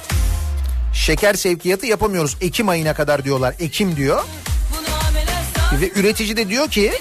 [0.92, 3.54] Şeker sevkiyatı yapamıyoruz Ekim ayına kadar diyorlar.
[3.60, 4.24] Ekim diyor.
[5.80, 6.92] Ve üretici de diyor ki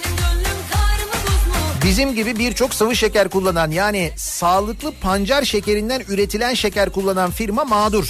[1.84, 8.08] bizim gibi birçok sıvı şeker kullanan yani sağlıklı pancar şekerinden üretilen şeker kullanan firma mağdur.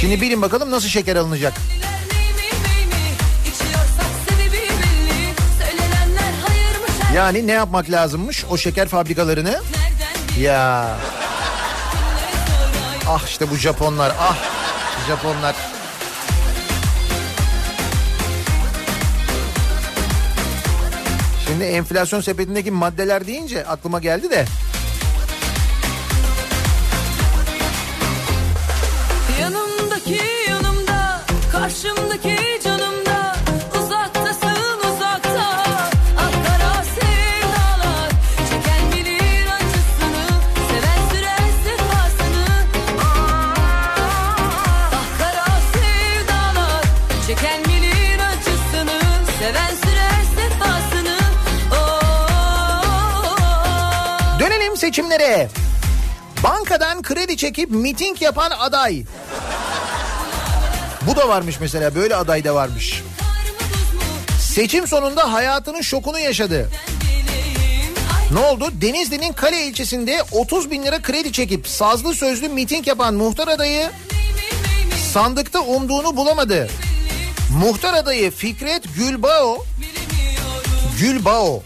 [0.00, 1.54] Şimdi bilin bakalım nasıl şeker alınacak.
[7.14, 9.60] Yani ne yapmak lazımmış o şeker fabrikalarını?
[10.40, 10.88] Ya
[13.08, 14.36] ah işte bu Japonlar ah
[15.08, 15.56] Japonlar.
[21.46, 24.44] Şimdi enflasyon sepetindeki maddeler deyince aklıma geldi de
[29.40, 31.20] Yanımdaki yanımda
[31.52, 32.45] Karşımdaki
[54.76, 55.48] Seçimlere.
[56.44, 59.04] Bankadan kredi çekip miting yapan aday.
[61.02, 63.02] Bu da varmış mesela böyle aday da varmış.
[64.40, 66.70] Seçim sonunda hayatının şokunu yaşadı.
[68.32, 68.68] Ne oldu?
[68.72, 73.90] Denizli'nin Kale ilçesinde 30 bin lira kredi çekip sazlı sözlü miting yapan muhtar adayı
[75.12, 76.68] sandıkta umduğunu bulamadı.
[77.60, 79.64] Muhtar adayı Fikret Gülbao
[81.00, 81.62] Gülbao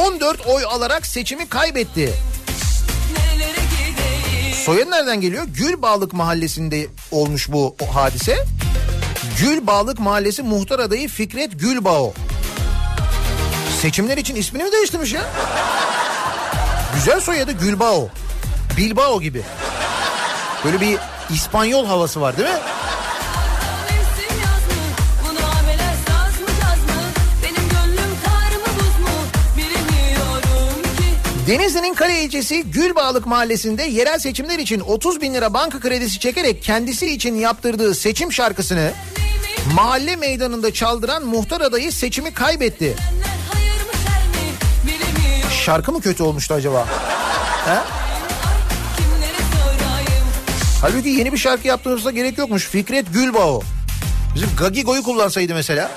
[0.00, 2.14] 14 oy alarak seçimi kaybetti.
[4.64, 5.44] Soyadı nereden geliyor?
[5.44, 8.44] Gülbağlık mahallesinde olmuş bu o hadise.
[9.38, 12.14] Gülbağlık mahallesi muhtar adayı Fikret Gülbao.
[13.80, 15.22] Seçimler için ismini mi değiştirmiş ya?
[16.94, 18.08] Güzel soyadı Gülbao.
[18.76, 19.42] Bilbao gibi.
[20.64, 20.98] Böyle bir
[21.30, 22.58] İspanyol havası var değil mi?
[31.46, 37.06] Denizli'nin Kale ilçesi Gülbağlık mahallesinde yerel seçimler için 30 bin lira banka kredisi çekerek kendisi
[37.06, 38.92] için yaptırdığı seçim şarkısını
[39.74, 42.96] mahalle meydanında çaldıran muhtar adayı seçimi kaybetti.
[45.64, 46.86] Şarkı mı kötü olmuştu acaba?
[47.66, 47.78] He?
[50.80, 52.68] Halbuki yeni bir şarkı yaptığımızda gerek yokmuş.
[52.68, 53.62] Fikret Gülbao.
[54.34, 55.90] Bizim Gagigo'yu kullansaydı mesela.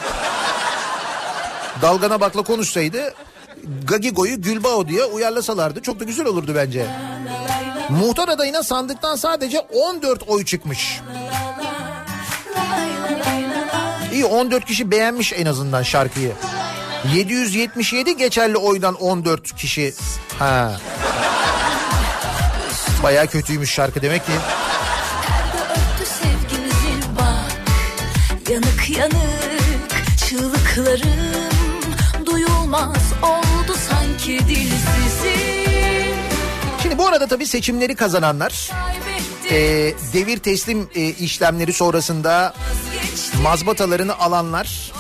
[1.82, 3.14] Dalgana bakla konuşsaydı
[3.84, 6.86] Gagigo'yu Gülbao diye uyarlasalardı çok da güzel olurdu bence.
[7.90, 11.02] Muhtar adayına sandıktan sadece 14 oy çıkmış.
[14.14, 16.32] İyi 14 kişi beğenmiş en azından şarkıyı.
[17.14, 19.94] 777 geçerli oydan 14 kişi.
[20.40, 20.72] Ha.
[23.04, 24.32] Baya kötüymüş şarkı demek ki.
[28.50, 31.56] Yanık yanık çığlıklarım
[32.26, 33.55] Duyulmaz dilsizim
[36.82, 38.72] Şimdi bu arada tabii seçimleri kazananlar
[39.52, 39.58] e,
[40.14, 42.54] devir teslim e, işlemleri sonrasında
[43.44, 44.92] mazbatalarını alanlar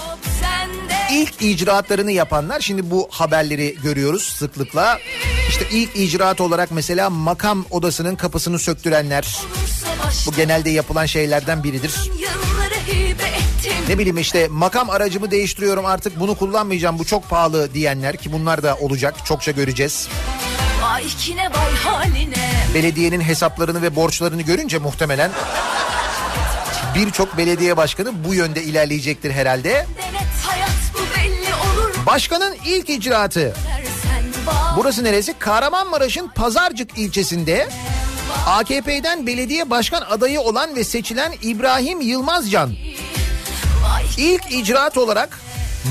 [1.11, 2.59] ilk icraatlarını yapanlar.
[2.59, 4.99] Şimdi bu haberleri görüyoruz sıklıkla.
[5.49, 9.39] İşte ilk icraat olarak mesela makam odasının kapısını söktürenler.
[10.27, 11.91] Bu genelde yapılan şeylerden biridir.
[11.91, 12.44] Ettim
[13.89, 18.63] Ne bileyim işte makam aracımı değiştiriyorum artık bunu kullanmayacağım bu çok pahalı diyenler ki bunlar
[18.63, 20.07] da olacak çokça göreceğiz.
[22.73, 25.31] Belediyenin hesaplarını ve borçlarını görünce muhtemelen
[26.95, 29.85] birçok belediye başkanı bu yönde ilerleyecektir herhalde.
[32.05, 33.53] Başkanın ilk icraatı
[34.77, 35.33] Burası neresi?
[35.39, 37.69] Kahramanmaraş'ın Pazarcık ilçesinde
[38.47, 42.71] AKP'den belediye başkan adayı olan ve seçilen İbrahim Yılmazcan
[44.17, 45.39] ilk icraat olarak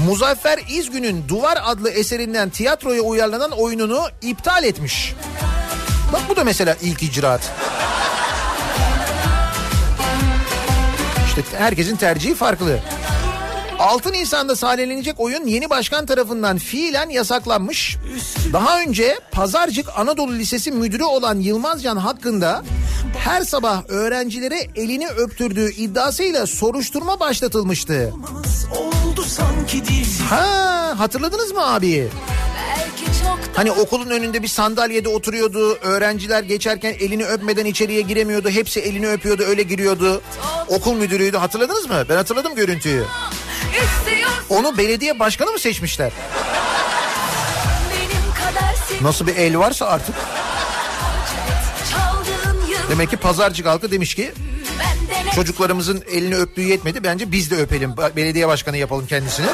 [0.06, 5.14] Muzaffer İzgün'ün Duvar adlı eserinden tiyatroya uyarlanan oyununu iptal etmiş.
[6.12, 7.52] Bak bu da mesela ilk icraat.
[11.26, 12.78] İşte herkesin tercihi farklı.
[13.78, 17.96] 6 Nisan'da sahnelenecek oyun yeni başkan tarafından fiilen yasaklanmış.
[18.52, 22.62] Daha önce Pazarcık Anadolu Lisesi müdürü olan Yılmazcan hakkında
[23.18, 28.12] her sabah öğrencilere elini öptürdüğü iddiasıyla soruşturma başlatılmıştı.
[30.30, 32.08] Ha hatırladınız mı abi?
[33.56, 35.74] Hani okulun önünde bir sandalyede oturuyordu.
[35.82, 38.50] Öğrenciler geçerken elini öpmeden içeriye giremiyordu.
[38.50, 40.22] Hepsi elini öpüyordu öyle giriyordu.
[40.68, 42.04] Okul müdürüydü hatırladınız mı?
[42.08, 43.04] Ben hatırladım görüntüyü.
[44.48, 46.12] Onu belediye başkanı mı seçmişler?
[49.00, 50.14] Nasıl bir el varsa artık.
[52.91, 54.32] Demek ki pazarcık halkı demiş ki
[55.35, 57.05] çocuklarımızın elini öptüğü yetmedi.
[57.05, 57.97] Bence biz de öpelim.
[58.16, 59.47] Belediye başkanı yapalım kendisini.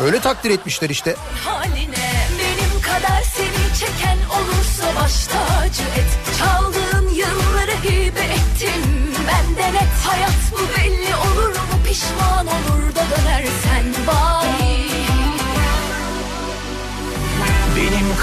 [0.00, 1.14] Öyle takdir etmişler işte.
[1.44, 2.06] haline
[2.38, 5.26] Benim kadar seni çeken olursa baş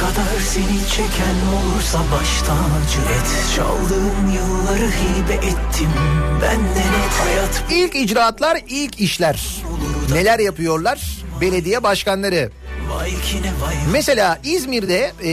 [0.04, 5.90] kadar seni çeken olursa baş tacı et Çaldığın yılları hibe ettim
[6.42, 9.64] Benden et hayat İlk icraatlar, ilk işler.
[10.12, 11.02] Neler yapıyorlar?
[11.42, 12.52] Belediye başkanları.
[13.92, 15.32] Mesela İzmir'de e,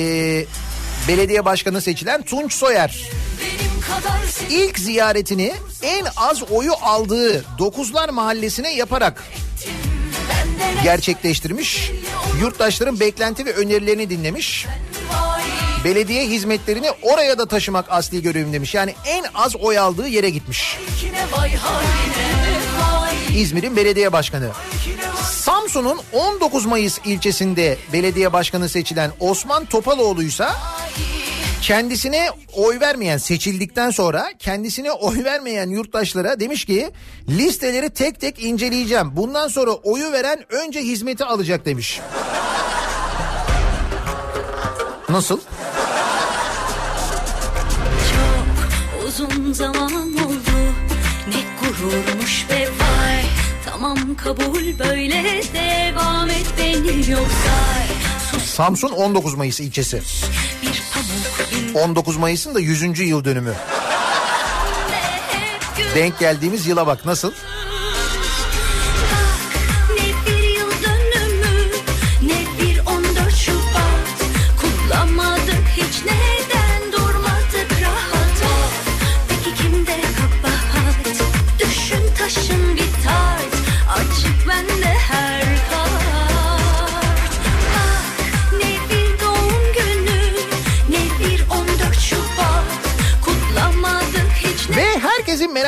[1.08, 3.10] belediye başkanı seçilen Tunç Soyer
[4.50, 9.24] ilk ziyaretini en az oyu aldığı Dokuzlar Mahallesi'ne yaparak
[10.82, 11.90] gerçekleştirmiş.
[12.40, 14.66] Yurttaşların beklenti ve önerilerini dinlemiş.
[15.84, 18.74] Belediye hizmetlerini oraya da taşımak asli görevim demiş.
[18.74, 20.78] Yani en az oy aldığı yere gitmiş.
[23.36, 24.50] İzmir'in belediye başkanı.
[25.30, 30.56] Samsun'un 19 Mayıs ilçesinde belediye başkanı seçilen Osman Topaloğlu'ysa
[31.62, 36.90] kendisine oy vermeyen seçildikten sonra kendisine oy vermeyen yurttaşlara demiş ki
[37.28, 39.16] listeleri tek tek inceleyeceğim.
[39.16, 42.00] Bundan sonra oyu veren önce hizmeti alacak demiş.
[45.08, 45.40] Nasıl?
[48.10, 50.58] Çok uzun zaman oldu
[51.28, 53.24] Ne gururmuş be vay
[53.64, 58.09] Tamam kabul böyle devam et beni Sus
[58.60, 60.02] Samsun 19 Mayıs ilçesi.
[60.62, 63.00] bir pamuk bin 19 Mayıs'ın da 100.
[63.00, 63.54] yıl dönümü.
[65.94, 67.32] Denk geldiğimiz yıla bak nasıl?
[67.32, 67.59] Ne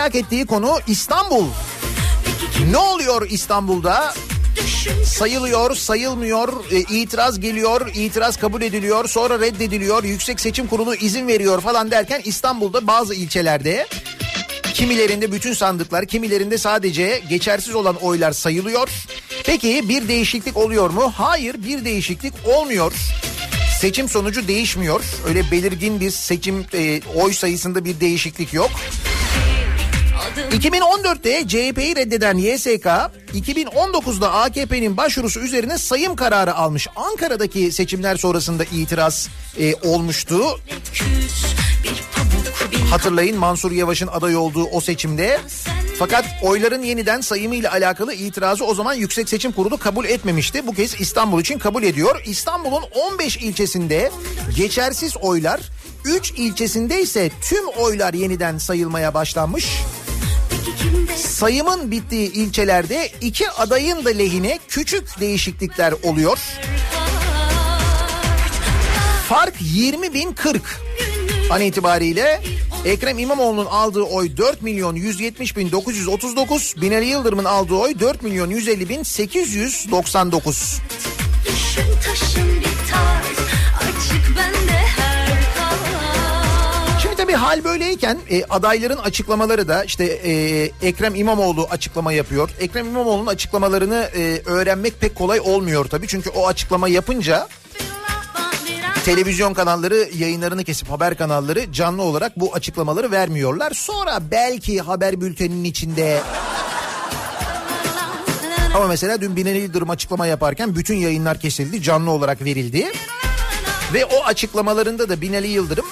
[0.02, 1.46] merak ettiği konu İstanbul.
[2.70, 4.14] Ne oluyor İstanbul'da?
[5.04, 11.60] Sayılıyor, sayılmıyor, e, itiraz geliyor, itiraz kabul ediliyor, sonra reddediliyor, Yüksek Seçim Kurulu izin veriyor
[11.60, 13.86] falan derken İstanbul'da bazı ilçelerde
[14.74, 18.88] kimilerinde bütün sandıklar, kimilerinde sadece geçersiz olan oylar sayılıyor.
[19.44, 21.12] Peki bir değişiklik oluyor mu?
[21.16, 22.92] Hayır, bir değişiklik olmuyor.
[23.80, 25.04] Seçim sonucu değişmiyor.
[25.28, 28.70] Öyle belirgin bir seçim e, oy sayısında bir değişiklik yok.
[30.32, 32.86] Adım 2014'te CHP'yi reddeden YSK
[33.34, 36.88] 2019'da AKP'nin başvurusu üzerine sayım kararı almış.
[36.96, 39.28] Ankara'daki seçimler sonrasında itiraz
[39.58, 40.60] e, olmuştu.
[42.90, 45.40] Hatırlayın Mansur Yavaş'ın aday olduğu o seçimde.
[45.98, 50.66] Fakat oyların yeniden sayımı ile alakalı itirazı o zaman Yüksek Seçim Kurulu kabul etmemişti.
[50.66, 52.22] Bu kez İstanbul için kabul ediyor.
[52.26, 54.10] İstanbul'un 15 ilçesinde
[54.56, 55.60] geçersiz oylar,
[56.04, 59.66] 3 ilçesinde ise tüm oylar yeniden sayılmaya başlanmış.
[61.16, 66.38] Sayımın bittiği ilçelerde iki adayın da lehine küçük değişiklikler oluyor.
[69.28, 70.80] Fark 20 bin 40
[71.50, 72.40] an itibariyle
[72.84, 78.50] Ekrem İmamoğlu'nun aldığı oy 4 milyon 170 bin 939, Binali Yıldırım'ın aldığı oy 4 milyon
[78.50, 80.80] 150 bin 899.
[81.46, 82.51] düşün taşın
[87.32, 90.32] tabii hal böyleyken e, adayların açıklamaları da işte e,
[90.82, 92.50] Ekrem İmamoğlu açıklama yapıyor.
[92.60, 96.06] Ekrem İmamoğlu'nun açıklamalarını e, öğrenmek pek kolay olmuyor tabii.
[96.08, 97.48] Çünkü o açıklama yapınca
[99.04, 103.72] televizyon kanalları yayınlarını kesip haber kanalları canlı olarak bu açıklamaları vermiyorlar.
[103.74, 106.20] Sonra belki haber bülteninin içinde
[108.74, 112.92] ama mesela dün Binali Yıldırım açıklama yaparken bütün yayınlar kesildi, canlı olarak verildi.
[113.94, 115.86] Ve o açıklamalarında da Binali Yıldırım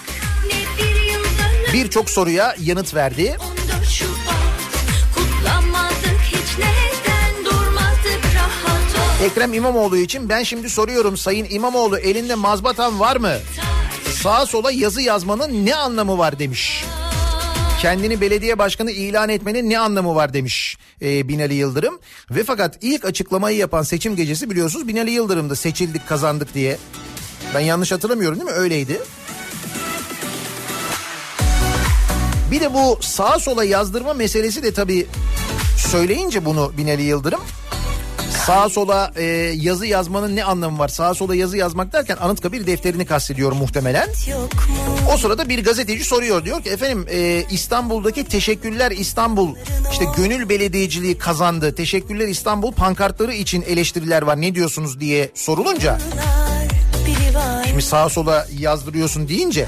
[1.73, 3.37] birçok soruya yanıt verdi.
[3.41, 4.11] 14 Şubat
[5.15, 12.35] Kutlamadık hiç neden Durmadık rahat ol Ekrem İmamoğlu için ben şimdi soruyorum Sayın İmamoğlu elinde
[12.35, 13.33] mazbatan var mı?
[14.23, 16.85] Sağa sola yazı yazmanın ne anlamı var demiş.
[17.81, 21.99] Kendini belediye başkanı ilan etmenin ne anlamı var demiş e, Binali Yıldırım.
[22.31, 26.79] Ve fakat ilk açıklamayı yapan seçim gecesi biliyorsunuz Binali Yıldırım'da seçildik kazandık diye.
[27.55, 28.57] Ben yanlış hatırlamıyorum değil mi?
[28.57, 29.01] Öyleydi.
[32.51, 35.07] Bir de bu sağa sola yazdırma meselesi de tabii
[35.77, 37.41] söyleyince bunu Binali Yıldırım
[38.47, 39.25] Sağa sola e,
[39.57, 40.89] yazı yazmanın ne anlamı var?
[40.89, 44.09] Sağa sola yazı yazmak derken Anıtkabir defterini kastediyor muhtemelen.
[45.15, 49.55] O sırada bir gazeteci soruyor diyor ki efendim e, İstanbul'daki Teşekkürler İstanbul
[49.93, 51.75] işte gönül belediyeciliği kazandı.
[51.75, 55.99] Teşekkürler İstanbul pankartları için eleştiriler var ne diyorsunuz diye sorulunca
[57.67, 59.67] şimdi sağa sola yazdırıyorsun deyince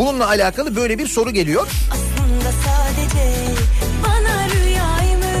[0.00, 1.68] bununla alakalı böyle bir soru geliyor.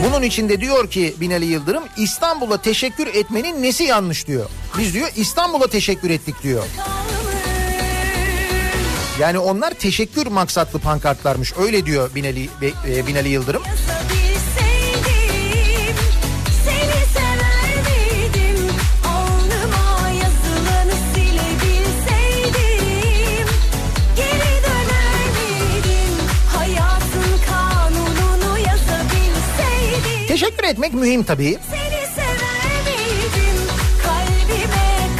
[0.04, 4.50] Bunun içinde diyor ki Binali Yıldırım İstanbul'a teşekkür etmenin nesi yanlış diyor.
[4.78, 6.64] Biz diyor İstanbul'a teşekkür ettik diyor.
[9.20, 11.52] Yani onlar teşekkür maksatlı pankartlarmış.
[11.58, 12.48] Öyle diyor Binali,
[12.88, 13.62] e, Binali Yıldırım.
[13.62, 13.99] Yazabilseydim
[31.00, 31.58] mühim tabii.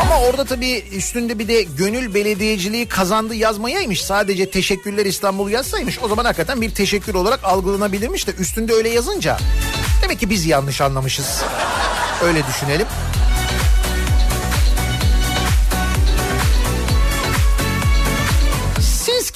[0.00, 4.04] Ama orada tabii üstünde bir de gönül belediyeciliği kazandı yazmayaymış.
[4.04, 5.98] Sadece teşekkürler İstanbul yazsaymış.
[6.02, 9.38] O zaman hakikaten bir teşekkür olarak algılanabilirmiş de üstünde öyle yazınca.
[10.02, 11.42] Demek ki biz yanlış anlamışız.
[12.24, 12.86] Öyle düşünelim.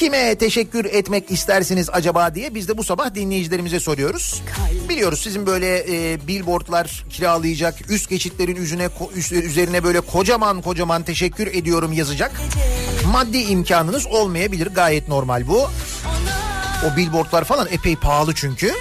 [0.05, 4.43] Kime teşekkür etmek istersiniz acaba diye biz de bu sabah dinleyicilerimize soruyoruz.
[4.89, 8.89] Biliyoruz sizin böyle e, billboardlar kiralayacak, üst geçitlerin üzerine
[9.31, 12.33] üzerine böyle kocaman kocaman teşekkür ediyorum yazacak.
[13.13, 15.71] Maddi imkanınız olmayabilir gayet normal bu.
[16.87, 18.73] O billboardlar falan epey pahalı çünkü.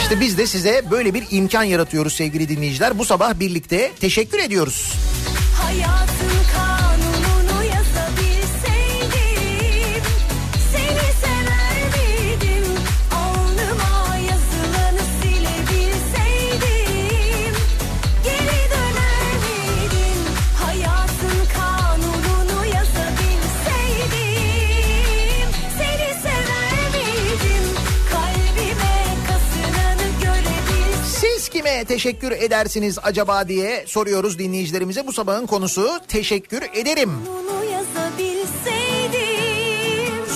[0.00, 2.98] İşte biz de size böyle bir imkan yaratıyoruz sevgili dinleyiciler.
[2.98, 4.94] Bu sabah birlikte teşekkür ediyoruz.
[5.62, 6.09] Hayatın
[31.80, 35.06] Kime teşekkür edersiniz acaba diye soruyoruz dinleyicilerimize.
[35.06, 37.10] Bu sabahın konusu teşekkür ederim.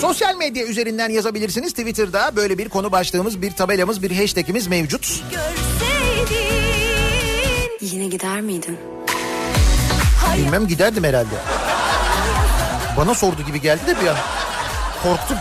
[0.00, 1.72] Sosyal medya üzerinden yazabilirsiniz.
[1.72, 5.22] Twitter'da böyle bir konu başlığımız, bir tabelamız, bir hashtagimiz mevcut.
[5.30, 6.46] görseydin
[7.80, 8.78] Yine gider miydin?
[10.36, 11.34] Bilmem giderdim herhalde.
[12.96, 14.16] Bana sordu gibi geldi de bir an.
[15.02, 15.38] Korktum.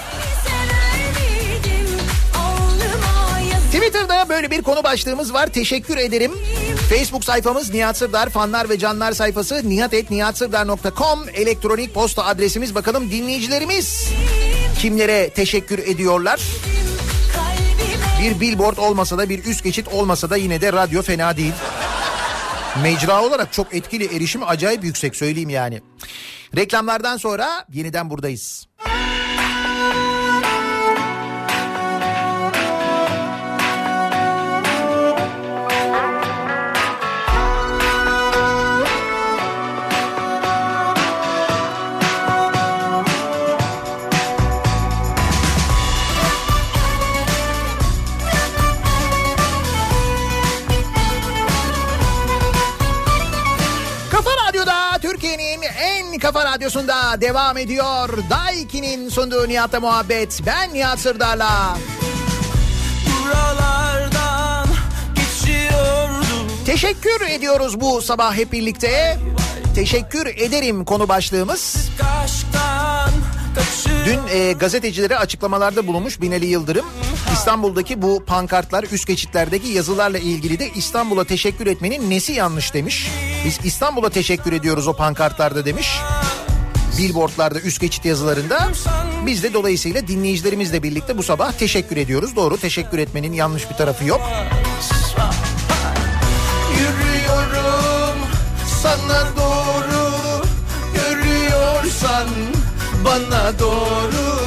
[4.34, 5.48] Böyle bir konu başlığımız var.
[5.48, 6.32] Teşekkür ederim.
[6.90, 14.10] Facebook sayfamız Nihat Sırdar fanlar ve canlar sayfası nihatetnihatsırdar.com elektronik posta adresimiz bakalım dinleyicilerimiz
[14.80, 16.42] kimlere teşekkür ediyorlar.
[18.22, 21.54] Bir billboard olmasa da bir üst geçit olmasa da yine de radyo fena değil.
[22.84, 25.82] Mecra olarak çok etkili erişim acayip yüksek söyleyeyim yani.
[26.56, 28.68] Reklamlardan sonra yeniden buradayız.
[56.64, 58.10] Radyosunda devam ediyor.
[58.30, 60.42] Daiki'nin sunduğu Nihat'la muhabbet.
[60.46, 61.78] Ben Nihat Sırdar'la.
[63.08, 64.68] Buralardan
[65.16, 69.20] geçiyordum Teşekkür ediyoruz bu sabah hep birlikte.
[69.76, 71.90] Teşekkür ederim konu başlığımız.
[74.06, 76.86] Dün e, gazetecilere açıklamalarda bulunmuş Binali Yıldırım.
[77.34, 83.12] İstanbul'daki bu pankartlar, üst geçitlerdeki yazılarla ilgili de İstanbul'a teşekkür etmenin nesi yanlış demiş.
[83.46, 86.00] Biz İstanbul'a teşekkür ediyoruz o pankartlarda demiş.
[86.98, 88.72] Billboardlarda, üst geçit yazılarında.
[89.26, 92.36] Biz de dolayısıyla dinleyicilerimizle birlikte bu sabah teşekkür ediyoruz.
[92.36, 94.22] Doğru teşekkür etmenin yanlış bir tarafı yok.
[96.72, 98.18] Yürüyorum
[98.84, 100.12] sana doğru
[100.96, 102.28] Görüyorsan
[103.06, 104.38] bana doğru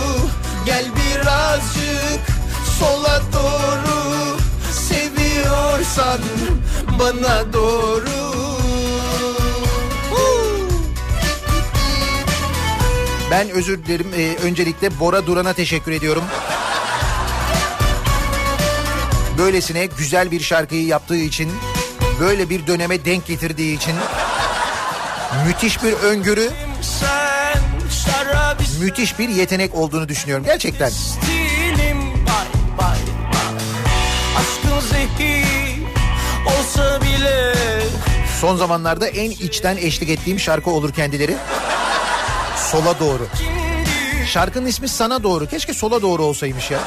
[0.67, 2.27] Gel birazcık
[2.79, 4.37] sola doğru
[4.73, 6.21] Seviyorsan
[6.99, 8.26] bana doğru
[13.31, 14.07] Ben özür dilerim.
[14.17, 16.25] Ee, öncelikle Bora Duran'a teşekkür ediyorum.
[19.39, 21.53] Böylesine güzel bir şarkıyı yaptığı için,
[22.21, 23.95] böyle bir döneme denk getirdiği için
[25.47, 26.51] müthiş bir öngörü,
[28.81, 30.91] müthiş bir yetenek olduğunu düşünüyorum gerçekten.
[38.41, 41.37] Son zamanlarda en içten eşlik ettiğim şarkı olur kendileri.
[42.73, 43.29] Sola doğru.
[44.27, 45.47] Şarkının ismi Sana Doğru.
[45.47, 46.79] Keşke sola doğru olsaymış ya.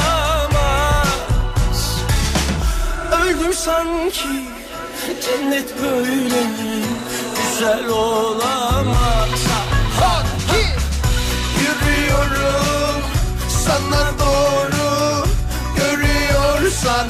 [0.00, 1.16] olamaz.
[3.12, 4.44] Öldüm sanki.
[5.24, 6.42] Cennet böyle
[7.36, 9.28] güzel olamaz.
[11.60, 13.02] Yürüyorum
[13.64, 15.24] sana doğru.
[15.76, 17.08] Görüyorsan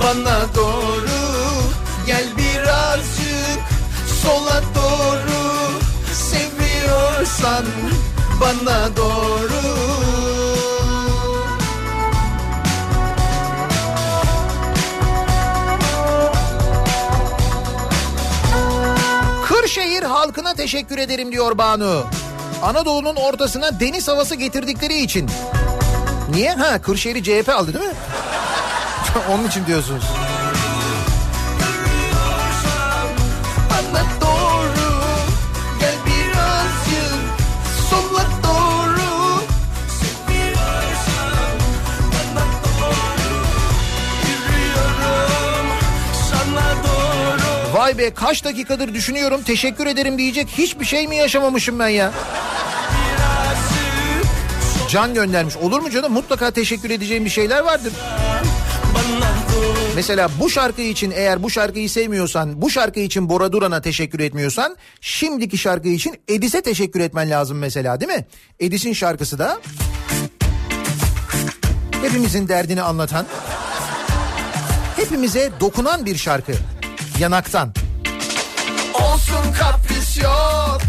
[0.00, 1.22] bana doğru.
[2.06, 3.62] Gel birazcık
[4.22, 5.31] sola doğru
[7.22, 7.64] Seviyorsan
[8.40, 9.52] bana doğru
[19.46, 22.04] Kırşehir halkına teşekkür ederim diyor Banu.
[22.62, 25.30] Anadolu'nun ortasına deniz havası getirdikleri için.
[26.30, 26.52] Niye?
[26.52, 27.94] Ha Kırşehir'i CHP aldı değil mi?
[29.32, 30.04] Onun için diyorsunuz.
[47.92, 52.12] Vay be kaç dakikadır düşünüyorum teşekkür ederim diyecek hiçbir şey mi yaşamamışım ben ya?
[54.88, 55.56] Can göndermiş.
[55.56, 56.12] Olur mu canım?
[56.12, 57.92] Mutlaka teşekkür edeceğim bir şeyler vardır.
[59.94, 64.76] Mesela bu şarkı için eğer bu şarkıyı sevmiyorsan, bu şarkı için Bora Duran'a teşekkür etmiyorsan,
[65.00, 68.26] şimdiki şarkı için Edis'e teşekkür etmen lazım mesela değil mi?
[68.60, 69.60] Edis'in şarkısı da
[72.02, 73.26] hepimizin derdini anlatan,
[74.96, 76.52] hepimize dokunan bir şarkı.
[77.18, 77.72] Yanaktan.
[78.94, 80.80] Olsun kapris yok,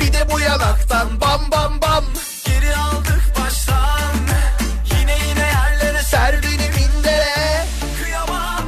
[0.00, 2.04] bir de bu yanaktan bam bam bam.
[2.44, 4.12] Geri aldık baştan
[5.00, 7.66] Yine yine yerlere Serdini mindere.
[8.02, 8.64] kıyamam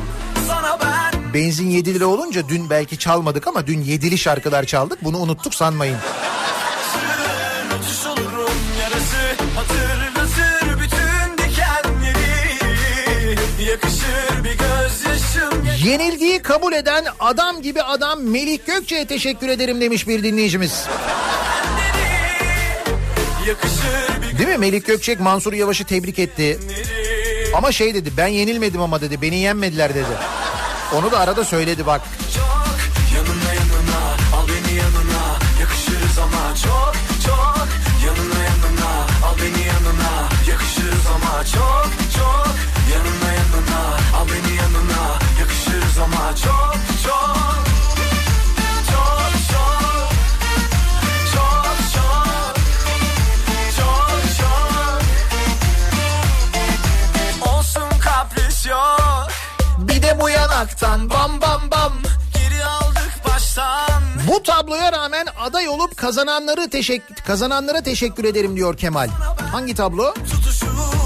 [0.47, 5.05] Sana ben Benzin 7 lira olunca dün belki çalmadık ama dün 7'li şarkılar çaldık.
[5.05, 5.99] Bunu unuttuk sanmayın.
[15.85, 20.87] Yenilgiyi kabul eden adam gibi adam Melih Gökçe'ye teşekkür ederim demiş bir dinleyicimiz.
[24.39, 24.59] Değil mi?
[24.59, 26.59] Melih Gökçek Mansur Yavaş'ı tebrik etti.
[27.57, 30.17] Ama şey dedi ben yenilmedim ama dedi beni yenmediler dedi.
[30.95, 32.01] Onu da arada söyledi bak.
[32.35, 32.63] çok
[33.17, 34.01] Yanına yanına
[34.37, 36.95] al beni yanına Yakışırız ama çok
[37.27, 37.69] çok
[38.07, 38.91] Yanına yanına
[39.27, 42.55] al beni yanına Yakışırız ama çok çok
[42.93, 43.81] Yanına yanına
[44.17, 44.62] al beni yanına
[46.03, 46.75] ama çok
[47.05, 47.37] çok
[48.91, 50.11] Çok çok
[51.33, 52.57] Çok çok
[53.77, 55.03] Çok çok
[57.49, 59.29] Olsun kapris yok
[59.79, 61.93] Bir de bu yanaktan bam bam bam.
[62.35, 69.09] Geri aldık baştan Bu tabloya rağmen aday olup kazananları teşekkür kazananlara teşekkür ederim diyor Kemal.
[69.53, 70.15] Hangi tablo?
[70.15, 71.02] Tutuşur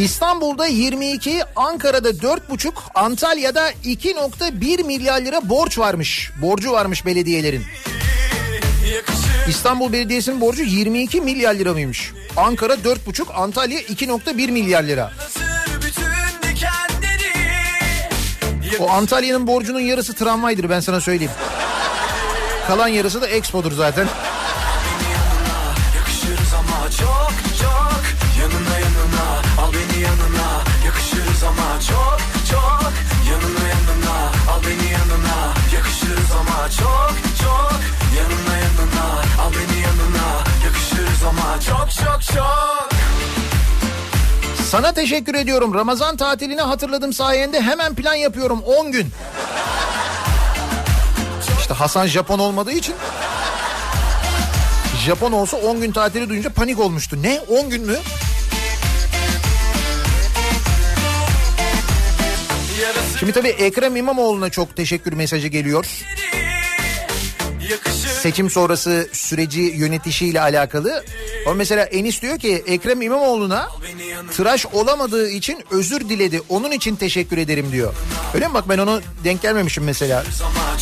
[0.00, 6.30] İstanbul'da 22, Ankara'da 4,5, Antalya'da 2.1 milyar lira borç varmış.
[6.42, 7.64] Borcu varmış belediyelerin.
[9.48, 12.12] İstanbul Belediyesi'nin borcu 22 milyar lira mıymış?
[12.36, 15.12] Ankara 4,5, Antalya 2.1 milyar lira.
[18.80, 21.32] O Antalya'nın borcunun yarısı tramvaydır ben sana söyleyeyim.
[22.66, 24.08] Kalan yarısı da Expo'dur zaten.
[31.88, 32.18] Çok
[32.50, 32.92] çok.
[33.30, 34.18] Yanına yanına
[34.52, 35.54] al beni yanına.
[35.74, 36.68] Yakışırız ama.
[36.70, 37.80] Çok çok.
[38.18, 39.06] Yanına yanına
[39.42, 40.28] al beni yanına.
[40.64, 41.60] Yakışırız ama.
[41.60, 42.90] Çok çok çok.
[44.70, 45.74] Sana teşekkür ediyorum.
[45.74, 47.60] Ramazan tatilini hatırladım sayende.
[47.60, 48.62] Hemen plan yapıyorum.
[48.62, 49.08] 10 gün.
[51.60, 52.94] İşte Hasan Japon olmadığı için.
[55.06, 57.22] Japon olsa 10 gün tatili duyunca panik olmuştu.
[57.22, 57.40] Ne?
[57.48, 57.96] 10 gün mü?
[63.20, 65.86] Şimdi tabii Ekrem İmamoğlu'na çok teşekkür mesajı geliyor.
[68.22, 71.04] Seçim sonrası süreci yönetişiyle alakalı.
[71.46, 73.68] O mesela Enis diyor ki Ekrem İmamoğlu'na
[74.36, 76.42] tıraş olamadığı için özür diledi.
[76.48, 77.94] Onun için teşekkür ederim diyor.
[78.34, 80.24] Öyle mi bak ben onu denk gelmemişim mesela.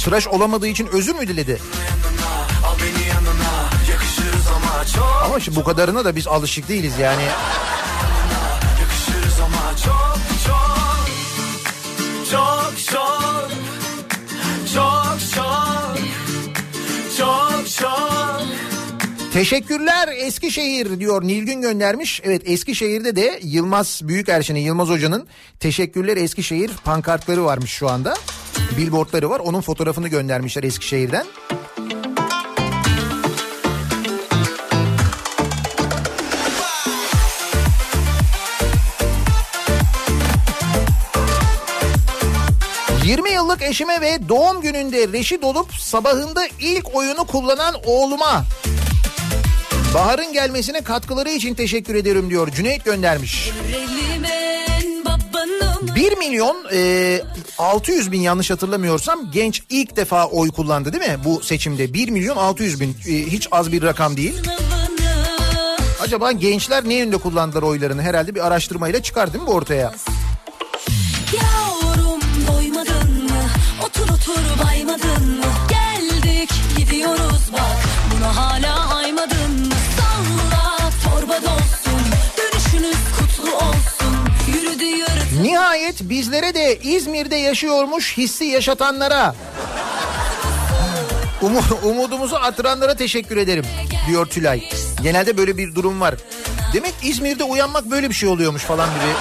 [0.04, 1.58] Tıraş olamadığı için özür mü diledi?
[5.24, 7.22] Ama şimdi bu kadarına da biz alışık değiliz yani.
[12.30, 13.50] Çok çok
[14.74, 15.98] Çok çok
[17.18, 18.42] Çok çok
[19.32, 22.20] Teşekkürler Eskişehir diyor Nilgün göndermiş.
[22.24, 25.28] Evet Eskişehir'de de Yılmaz Büyükerşen'in Yılmaz Hoca'nın
[25.60, 28.14] Teşekkürler Eskişehir pankartları varmış şu anda.
[28.78, 31.26] Billboardları var onun fotoğrafını göndermişler Eskişehir'den.
[43.08, 48.44] ...20 yıllık eşime ve doğum gününde reşit olup sabahında ilk oyunu kullanan oğluma
[49.94, 52.52] Bahar'ın gelmesine katkıları için teşekkür ediyorum diyor.
[52.52, 53.50] Cüneyt göndermiş.
[53.74, 57.20] Elimin babanım 1 milyon e,
[57.58, 61.94] 600 bin yanlış hatırlamıyorsam genç ilk defa oy kullandı değil mi bu seçimde?
[61.94, 64.34] 1 milyon 600 bin E, hiç az bir rakam değil.
[66.00, 69.94] Acaba gençler ne yönde kullandılar oylarını herhalde bir araştırmayla çıkar değil mi bu ortaya?
[74.88, 75.44] Otur baymadın mı?
[75.68, 77.76] Geldik gidiyoruz bak
[78.16, 79.74] Buna hala aymadın mı?
[79.98, 82.00] Salla torba dolsun
[82.38, 84.14] Dönüşünüz kutlu olsun
[84.54, 89.34] Yürüdü yürüdü Nihayet bizlere de İzmir'de yaşıyormuş hissi yaşatanlara
[91.42, 93.64] umu- umudumuzu artıranlara teşekkür ederim
[94.08, 94.62] diyor Tülay.
[95.02, 96.14] Genelde böyle bir durum var.
[96.74, 99.12] Demek İzmir'de uyanmak böyle bir şey oluyormuş falan gibi.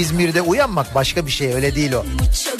[0.00, 2.04] İzmir'de uyanmak başka bir şey öyle değil o.
[2.04, 2.50] Mucho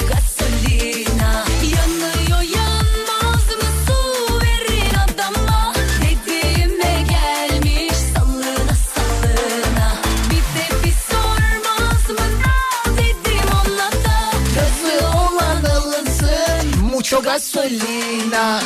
[17.24, 18.60] Gasolina.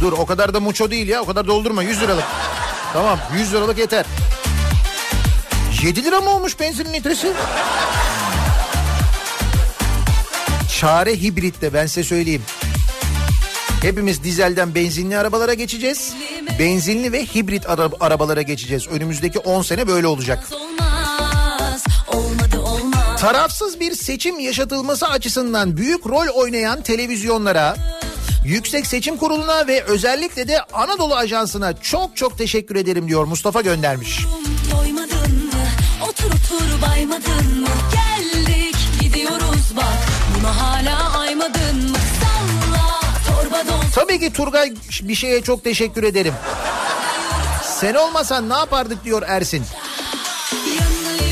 [0.00, 2.24] Dur o kadar da mucho değil ya o kadar doldurma 100 liralık.
[2.92, 4.06] Tamam 100 liralık yeter.
[5.82, 7.32] 7 lira mı olmuş benzinin litresi?
[10.80, 12.42] Çare hibritte ben size söyleyeyim.
[13.82, 16.12] Hepimiz dizelden benzinli arabalara geçeceğiz.
[16.58, 18.88] Benzinli ve hibrit ara- arabalara geçeceğiz.
[18.88, 20.48] Önümüzdeki 10 sene böyle olacak.
[20.52, 20.89] Olmaz
[23.20, 27.76] Tarafsız bir seçim yaşatılması açısından büyük rol oynayan televizyonlara,
[28.44, 34.20] Yüksek Seçim Kurulu'na ve özellikle de Anadolu Ajansı'na çok çok teşekkür ederim diyor Mustafa göndermiş.
[34.72, 35.52] Doymadın mı?
[36.08, 37.68] Otur otur baymadın mı?
[37.92, 39.98] Geldik gidiyoruz bak
[40.38, 41.96] Buna hala aymadın mı?
[42.20, 46.34] Salla torba don Tabii ki Turgay bir şeye çok teşekkür ederim.
[47.80, 49.64] Sen olmasan ne yapardık diyor Ersin.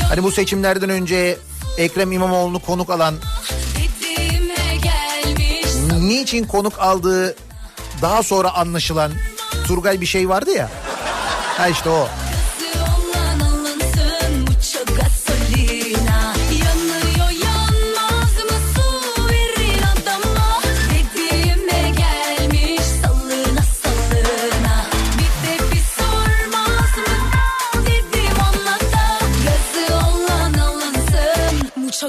[0.09, 1.37] Hani bu seçimlerden önce
[1.79, 3.15] Ekrem İmamoğlu'nu konuk alan,
[5.99, 7.35] niçin konuk aldığı
[8.01, 9.11] daha sonra anlaşılan
[9.67, 10.69] Turgay bir şey vardı ya.
[11.57, 12.07] Ha işte o.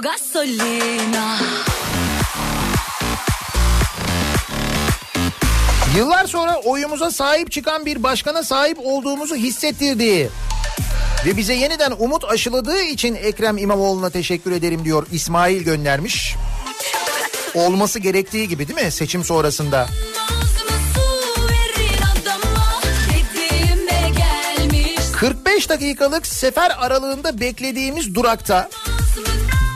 [0.00, 1.38] gasolina
[5.96, 10.28] Yıllar sonra oyumuza sahip çıkan bir başkana sahip olduğumuzu hissettirdiği
[11.26, 16.36] ve bize yeniden umut aşıladığı için Ekrem İmamoğlu'na teşekkür ederim diyor İsmail göndermiş.
[17.54, 19.86] Olması gerektiği gibi değil mi seçim sonrasında?
[22.12, 28.68] Adama Dediğime gelmiş 45 dakikalık sefer aralığında beklediğimiz durakta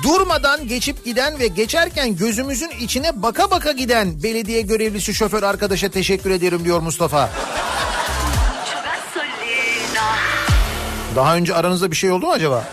[0.05, 6.31] durmadan geçip giden ve geçerken gözümüzün içine baka baka giden belediye görevlisi şoför arkadaşa teşekkür
[6.31, 7.31] ederim diyor Mustafa.
[11.17, 12.65] Daha önce aranızda bir şey oldu mu acaba?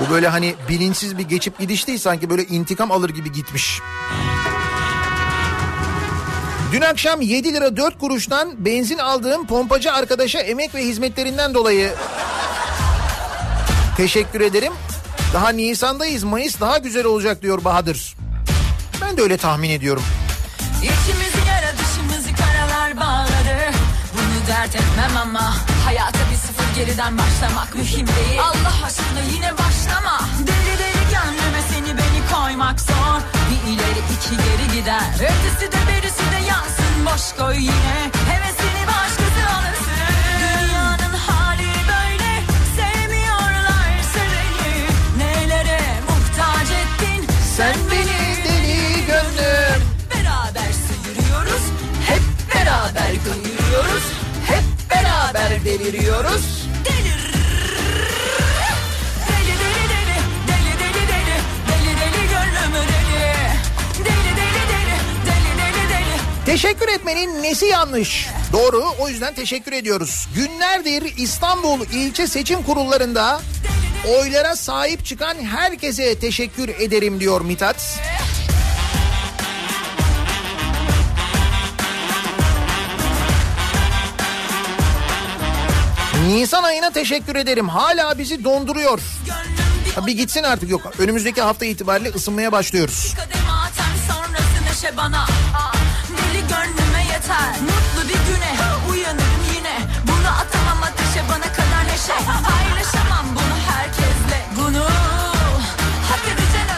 [0.00, 3.80] Bu böyle hani bilinçsiz bir geçip gidiş değil sanki böyle intikam alır gibi gitmiş.
[6.72, 11.90] Dün akşam 7 lira 4 kuruştan benzin aldığım pompacı arkadaşa emek ve hizmetlerinden dolayı
[13.96, 14.72] teşekkür ederim.
[15.34, 18.16] Daha Nisan'dayız Mayıs daha güzel olacak diyor Bahadır.
[19.00, 20.02] Ben de öyle tahmin ediyorum.
[20.78, 23.56] İçimizi yara dışımızı karalar bağladı
[24.14, 25.54] Bunu dert etmem ama
[25.84, 28.40] Hayata bir sıfır geriden başlamak mühim değil.
[28.40, 30.20] Allah aşkına yine başlama.
[30.38, 33.20] Deli deli gönlüme seni beni koymak zor.
[33.50, 35.02] Bir ileri iki geri gider.
[35.14, 38.10] Ötesi de berisi de yansın boş koy yine.
[38.30, 39.21] Hevesini başkası
[55.52, 56.68] beraber deliriyoruz.
[56.84, 57.32] Delir.
[59.28, 61.36] Deli deli deli, deli deli deli,
[61.68, 63.22] deli deli gönlümü deli.
[63.98, 64.96] Deli deli deli,
[65.26, 66.46] deli deli deli.
[66.46, 68.28] Teşekkür etmenin nesi yanlış?
[68.52, 70.28] Doğru o yüzden teşekkür ediyoruz.
[70.34, 73.40] Günlerdir İstanbul ilçe seçim kurullarında
[74.18, 78.00] oylara sahip çıkan herkese teşekkür ederim diyor Mithat.
[86.26, 87.68] Nisan ayına teşekkür ederim.
[87.68, 89.00] Hala bizi donduruyor.
[89.94, 90.92] Ha, Bir gitsin artık yok.
[90.98, 93.14] Önümüzdeki hafta itibariyle ısınmaya başlıyoruz.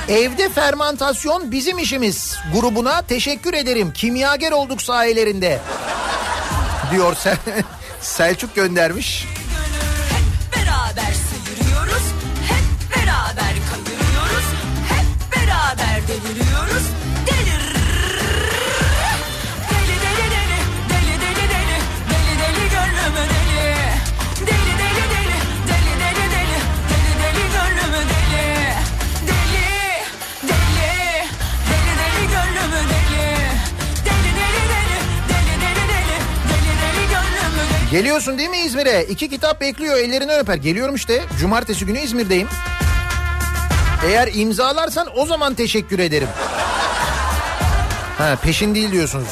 [0.09, 2.37] Evde fermantasyon bizim işimiz.
[2.55, 3.93] Grubuna teşekkür ederim.
[3.93, 5.61] Kimyager olduk sayelerinde.
[6.91, 7.37] Diyor Sel
[8.05, 9.27] Selçuk göndermiş.
[37.95, 39.05] Geliyorsun değil mi İzmir'e?
[39.05, 40.55] İki kitap bekliyor ellerinden öper.
[40.55, 41.23] Geliyorum işte.
[41.41, 42.49] Cumartesi günü İzmir'deyim.
[44.07, 46.29] Eğer imzalarsan o zaman teşekkür ederim.
[48.19, 49.29] Ha peşin değil diyorsunuz.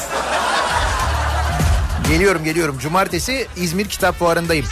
[2.09, 2.79] Geliyorum geliyorum.
[2.79, 4.65] Cumartesi İzmir Kitap Fuarı'ndayım.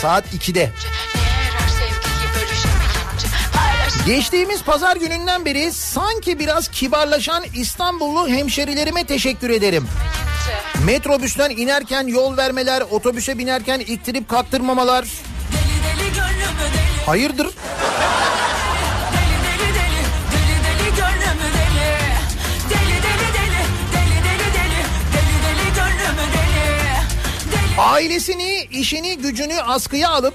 [0.00, 0.72] Saat 2'de.
[4.06, 9.88] Geçtiğimiz pazar gününden beri sanki biraz kibarlaşan İstanbullu hemşerilerime teşekkür ederim.
[10.84, 15.04] Metrobüsten inerken yol vermeler, otobüse binerken iktirip kaktırmamalar.
[17.06, 17.48] Hayırdır?
[27.78, 30.34] Ailesini, işini, gücünü askıya alıp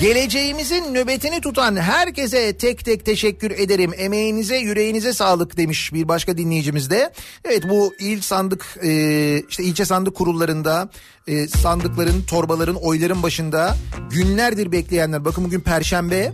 [0.00, 3.92] geleceğimizin nöbetini tutan herkese tek tek teşekkür ederim.
[3.96, 7.12] Emeğinize, yüreğinize sağlık demiş bir başka dinleyicimiz de.
[7.44, 10.90] Evet bu il sandık, e, işte ilçe sandık kurullarında
[11.26, 13.76] e, sandıkların, torbaların, oyların başında
[14.10, 15.24] günlerdir bekleyenler.
[15.24, 16.32] Bakın bugün Perşembe,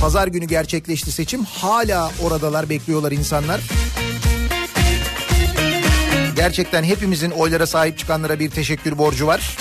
[0.00, 1.44] Pazar günü gerçekleşti seçim.
[1.44, 3.60] Hala oradalar, bekliyorlar insanlar.
[6.36, 9.56] Gerçekten hepimizin oylara sahip çıkanlara bir teşekkür borcu var.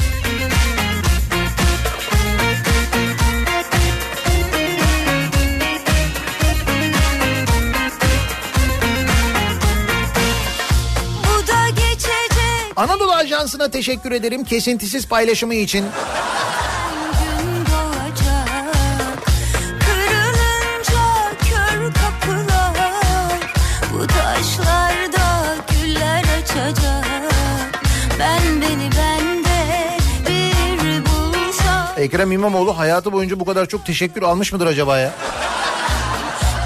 [13.44, 15.86] Ajansı'na teşekkür ederim kesintisiz paylaşımı için.
[31.98, 35.14] Ekrem İmamoğlu hayatı boyunca bu kadar çok teşekkür almış mıdır acaba ya?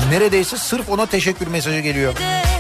[0.10, 2.14] Neredeyse sırf ona teşekkür mesajı geliyor.
[2.16, 2.57] de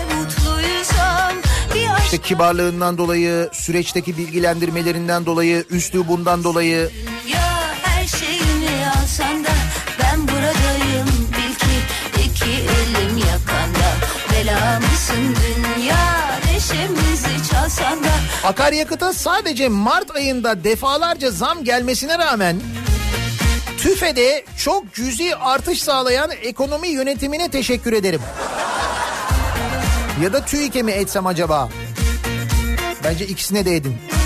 [2.07, 6.89] İşte kibarlığından dolayı, süreçteki bilgilendirmelerinden dolayı, üslubundan dolayı.
[7.33, 9.49] Ya her şeyini alsan da
[9.99, 11.75] ben buradayım bil ki
[12.25, 13.89] iki elim yakanda
[14.31, 15.35] bela mısın
[15.75, 18.09] dünya neşemizi çalsan da
[18.43, 22.61] Akaryakıta sadece Mart ayında defalarca zam gelmesine rağmen
[23.77, 28.21] TÜFE'de çok cüzi artış sağlayan ekonomi yönetimine teşekkür ederim.
[30.23, 31.69] Ya da TÜİK'e mi etsem acaba?
[33.07, 34.16] Bence ikisine de edin.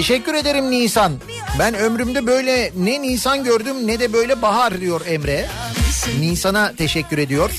[0.00, 1.12] Teşekkür ederim Nisan.
[1.58, 5.46] Ben ömrümde böyle ne Nisan gördüm ne de böyle bahar diyor Emre.
[6.20, 7.50] Nisan'a teşekkür ediyor.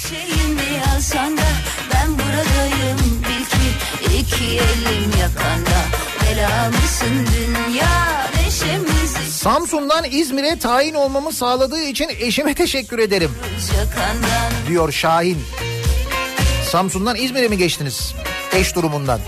[1.93, 5.81] ben buradayım bil ki iki elim yakanda
[6.23, 13.31] bela mısın dünya neşemizi Samsun'dan İzmir'e tayin olmamı sağladığı için eşime teşekkür ederim
[13.77, 15.37] yakandan diyor Şahin.
[16.71, 18.13] Samsun'dan İzmir'e mi geçtiniz?
[18.53, 19.19] Eş durumundan.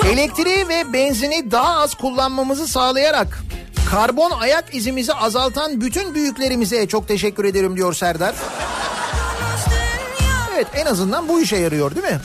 [0.00, 3.38] Elektriği ve benzini daha az kullanmamızı sağlayarak
[3.90, 8.34] karbon ayak izimizi azaltan bütün büyüklerimize çok teşekkür ederim diyor Serdar.
[10.54, 12.20] Evet en azından bu işe yarıyor değil mi?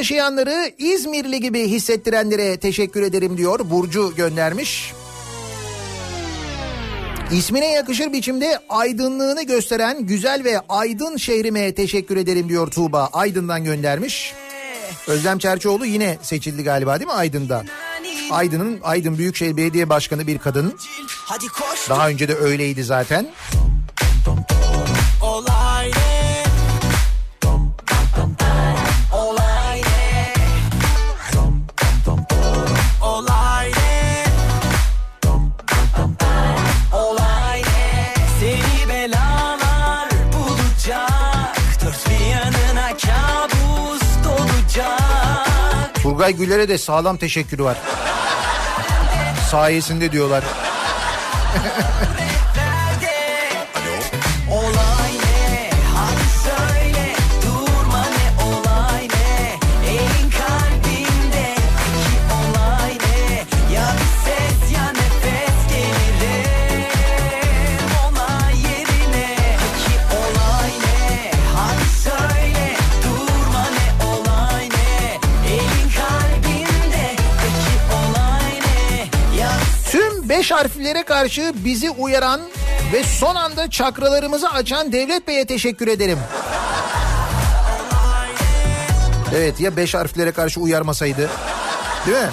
[0.00, 3.60] Yaşayanları İzmirli gibi hissettirenlere teşekkür ederim diyor.
[3.70, 4.92] Burcu göndermiş.
[7.32, 13.08] İsmine yakışır biçimde aydınlığını gösteren güzel ve aydın şehrime teşekkür ederim diyor Tuğba.
[13.12, 14.34] Aydın'dan göndermiş.
[15.06, 17.64] Özlem Çerçioğlu yine seçildi galiba değil mi Aydın'da?
[18.30, 20.74] Aydın'ın Aydın Büyükşehir Belediye Başkanı bir kadın.
[21.08, 21.46] Hadi
[21.88, 23.24] Daha önce de öyleydi zaten.
[23.24, 23.69] olay
[46.20, 47.78] Turgay Güler'e de sağlam teşekkürü var.
[49.50, 50.44] Sayesinde diyorlar.
[80.50, 82.40] Harflere karşı bizi uyaran
[82.92, 86.18] ve son anda çakralarımızı açan Devlet Bey'e teşekkür ederim.
[89.36, 91.30] Evet ya beş harflere karşı uyarmasaydı.
[92.06, 92.30] Değil mi?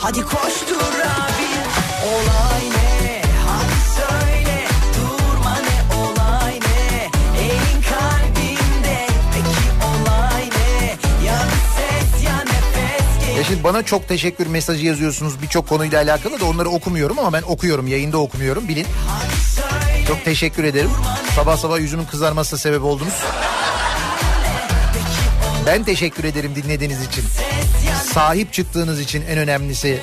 [0.00, 1.48] Hadi koştur abi
[2.06, 3.22] Olay ne?
[3.46, 4.64] Hadi söyle
[4.96, 7.10] Durma ne olay ne?
[7.40, 10.86] Elin kalbinde Peki olay ne?
[11.26, 11.38] Ya
[11.76, 16.44] ses ya nefes gelir Ya şimdi bana çok teşekkür mesajı yazıyorsunuz birçok konuyla alakalı da
[16.44, 18.86] onları okumuyorum ama ben okuyorum yayında okumuyorum bilin.
[20.08, 20.90] Çok teşekkür ederim.
[21.34, 23.14] Sabah sabah yüzümün kızarmasına sebep oldunuz.
[25.66, 27.24] Ben teşekkür ederim dinlediğiniz için.
[28.14, 30.00] Sahip çıktığınız için en önemlisi.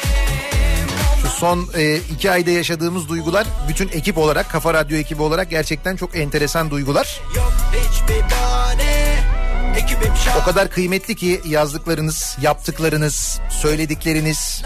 [1.22, 5.96] Şu son e, iki ayda yaşadığımız duygular bütün ekip olarak, Kafa Radyo ekibi olarak gerçekten
[5.96, 7.22] çok enteresan duygular.
[10.42, 14.62] O kadar kıymetli ki yazdıklarınız, yaptıklarınız, söyledikleriniz.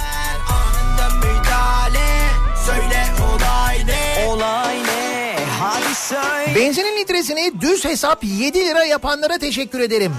[6.55, 10.13] Benzinin litresini düz hesap 7 lira yapanlara teşekkür ederim.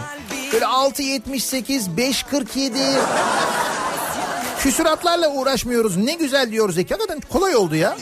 [0.53, 2.99] Böyle 6.78, 5.47
[4.61, 5.97] küsuratlarla uğraşmıyoruz.
[5.97, 6.95] Ne güzel diyoruz Zeki.
[6.95, 7.97] Hakikaten kolay oldu ya.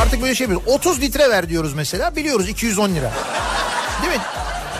[0.00, 0.74] Artık böyle şey yapıyoruz.
[0.74, 2.16] 30 litre ver diyoruz mesela.
[2.16, 3.12] Biliyoruz 210 lira.
[4.02, 4.20] Değil mi?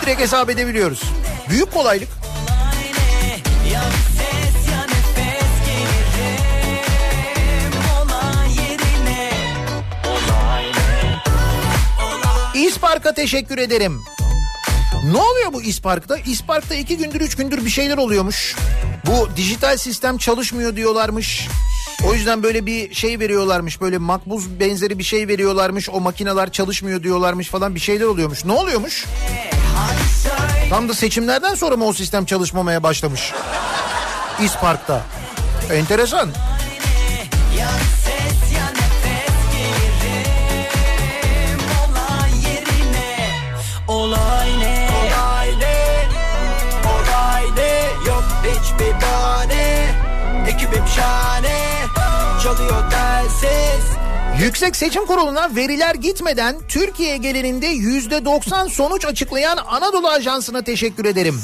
[0.03, 1.03] Direkt hesap edebiliyoruz.
[1.51, 2.09] Büyük kolaylık.
[12.55, 14.03] İspark'a teşekkür ederim.
[15.13, 16.17] Ne oluyor bu İspark'ta?
[16.17, 18.57] İspark'ta iki gündür üç gündür bir şeyler oluyormuş.
[19.07, 21.49] Bu dijital sistem çalışmıyor diyorlarmış.
[22.07, 23.81] O yüzden böyle bir şey veriyorlarmış.
[23.81, 25.91] Böyle makbuz benzeri bir şey veriyorlarmış.
[25.91, 28.45] O makineler çalışmıyor diyorlarmış falan bir şeyler oluyormuş.
[28.45, 29.07] Ne oluyormuş?
[30.71, 33.33] Tam da seçimlerden sonra mı o sistem çalışmamaya başlamış?
[34.41, 35.03] İspark'ta.
[35.73, 36.27] Enteresan.
[36.27, 36.56] Ya
[50.77, 51.85] Ekibim şahane
[52.43, 53.85] Çalıyor telsiz
[54.41, 61.41] Yüksek Seçim Kurulu'na veriler gitmeden Türkiye genelinde yüzde 90 sonuç açıklayan Anadolu Ajansı'na teşekkür ederim.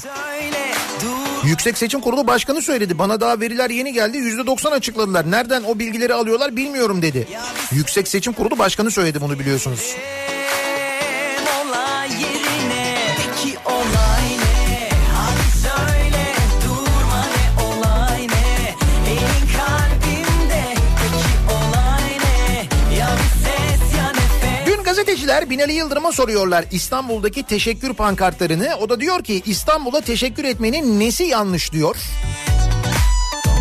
[1.45, 2.99] Yüksek Seçim Kurulu Başkanı söyledi.
[2.99, 4.17] Bana daha veriler yeni geldi.
[4.17, 5.31] Yüzde 90 açıkladılar.
[5.31, 7.29] Nereden o bilgileri alıyorlar bilmiyorum dedi.
[7.73, 9.97] Yüksek Seçim Kurulu Başkanı söyledi bunu biliyorsunuz.
[9.97, 10.42] olay
[25.03, 28.77] gazeteciler Binali Yıldırım'a soruyorlar İstanbul'daki teşekkür pankartlarını.
[28.81, 31.97] O da diyor ki İstanbul'a teşekkür etmenin nesi yanlış diyor.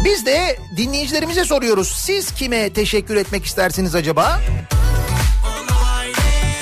[0.05, 1.87] Biz de dinleyicilerimize soruyoruz.
[1.87, 4.39] Siz kime teşekkür etmek istersiniz acaba?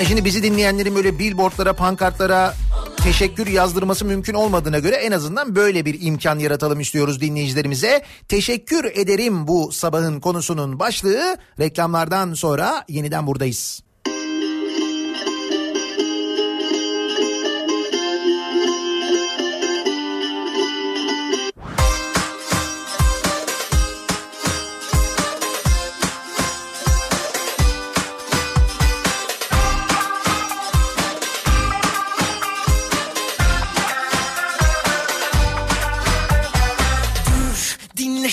[0.00, 2.54] E şimdi bizi dinleyenlerin böyle billboardlara, pankartlara
[3.02, 8.02] teşekkür yazdırması mümkün olmadığına göre en azından böyle bir imkan yaratalım istiyoruz dinleyicilerimize.
[8.28, 11.36] Teşekkür ederim bu sabahın konusunun başlığı.
[11.58, 13.82] Reklamlardan sonra yeniden buradayız.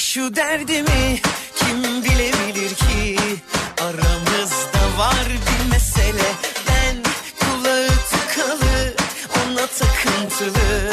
[0.07, 1.19] Şu derdimi
[1.55, 3.17] kim bilebilir ki
[3.81, 6.31] Aramızda var bir mesele
[6.67, 6.95] Ben
[7.39, 8.93] kulağı tıkalı
[9.37, 10.91] ona takıntılı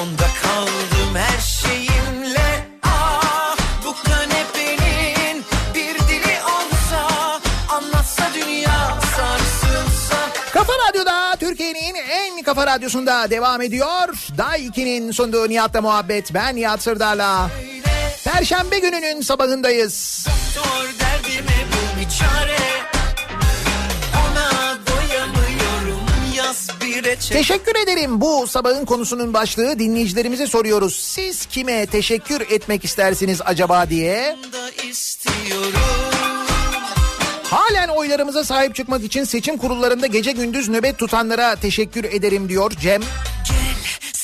[0.00, 5.44] Onda kaldım her şeyimle Ah bu kanepenin
[5.74, 7.08] bir dili olsa
[7.70, 14.08] Anlatsa dünya sarsılır Kafa Radyo'da Türkiye'nin en kafa radyosunda devam ediyor.
[14.38, 16.34] Day 2'nin sunduğu Nihat'la muhabbet.
[16.34, 17.50] Ben Nihat Sırdar'la.
[18.32, 20.26] Perşembe gününün sabahındayız.
[20.56, 22.56] Doktor derdime bul bir çare
[27.32, 28.20] Teşekkür ederim.
[28.20, 30.96] Bu sabahın konusunun başlığı dinleyicilerimize soruyoruz.
[30.96, 34.36] Siz kime teşekkür etmek istersiniz acaba diye.
[37.44, 43.02] Halen oylarımıza sahip çıkmak için seçim kurullarında gece gündüz nöbet tutanlara teşekkür ederim diyor Cem.
[43.02, 43.29] Gel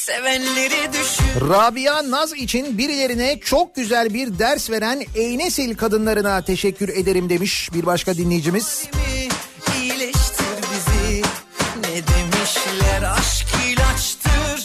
[0.06, 7.28] sevenleri düşün Rabia Naz için birilerine çok güzel bir ders veren Eynesil kadınlarına teşekkür ederim
[7.28, 8.84] demiş bir başka dinleyicimiz.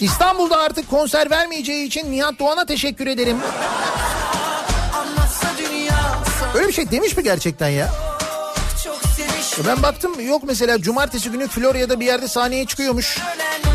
[0.01, 3.37] İstanbul'da artık konser vermeyeceği için Nihat Doğan'a teşekkür ederim.
[6.55, 7.89] Öyle bir şey demiş mi gerçekten ya?
[9.67, 13.17] Ben baktım yok mesela cumartesi günü Florya'da bir yerde sahneye çıkıyormuş.
[13.35, 13.70] Ölen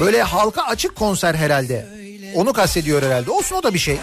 [0.00, 1.86] Böyle halka açık konser herhalde.
[2.34, 3.30] Onu kastediyor herhalde.
[3.30, 3.98] Olsun o da bir şey.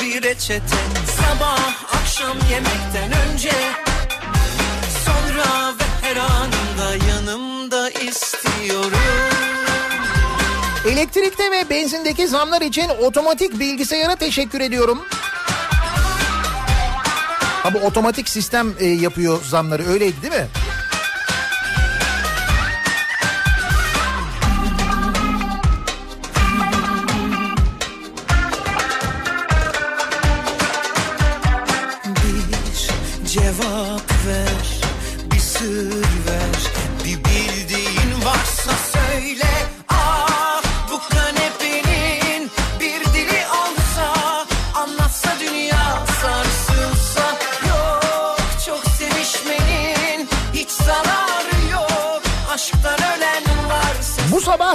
[0.00, 0.76] Bir reçete
[1.16, 3.52] Sabah akşam yemekten önce
[5.04, 8.98] Sonra ve her anında yanımda istiyorum
[10.88, 15.02] Elektrikte ve benzindeki zamlar için otomatik bilgisayara teşekkür ediyorum.
[17.66, 20.46] Ha bu otomatik sistem e, yapıyor zamları öyleydi değil mi?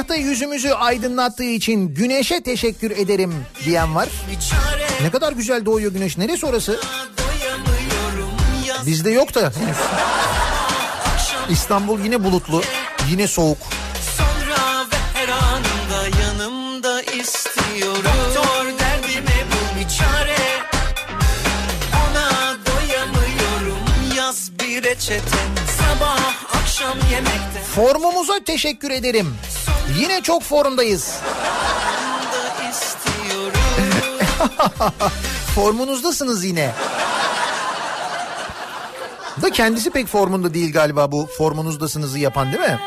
[0.02, 4.10] Sabah da yüzümüzü aydınlattığı için güneşe teşekkür ederim diyen var.
[5.02, 6.18] Ne kadar güzel doğuyor güneş.
[6.18, 6.80] Neresi orası?
[8.86, 9.52] Bizde yok da.
[11.50, 12.62] İstanbul yine bulutlu,
[13.10, 13.58] yine soğuk.
[14.18, 18.04] Sonra ve her anında yanımda istiyorum
[18.36, 20.38] Doktor derdime bul bir çare
[22.10, 23.80] Ona doyamıyorum
[24.18, 25.38] yaz bir reçete
[25.78, 26.20] Sabah
[26.62, 29.36] akşam yemekte Formumuza teşekkür ederim.
[29.98, 31.16] Yine çok formdayız.
[35.56, 36.72] Formunuzdasınız yine.
[39.42, 42.80] Da kendisi pek formunda değil galiba bu formunuzdasınızı yapan değil mi?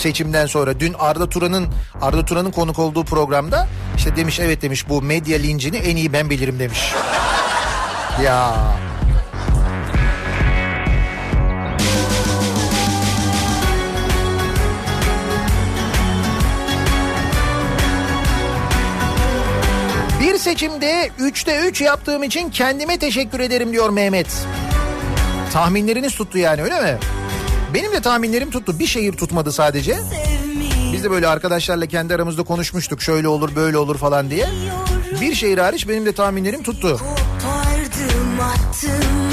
[0.00, 1.66] Seçimden sonra dün Arda Turan'ın
[2.00, 6.30] Arda Turan'ın konuk olduğu programda işte demiş evet demiş bu medya lincini en iyi ben
[6.30, 6.94] bilirim demiş.
[8.24, 8.56] Ya
[20.38, 24.26] Seçimde 3'te 3 yaptığım için kendime teşekkür ederim diyor Mehmet.
[25.52, 26.98] Tahminleriniz tuttu yani öyle mi?
[27.74, 28.78] Benim de tahminlerim tuttu.
[28.78, 29.96] Bir şehir tutmadı sadece.
[30.92, 33.02] Biz de böyle arkadaşlarla kendi aramızda konuşmuştuk.
[33.02, 34.46] Şöyle olur böyle olur falan diye.
[35.20, 36.98] Bir şehir hariç benim de tahminlerim tuttu.
[36.98, 39.32] Kopardım attım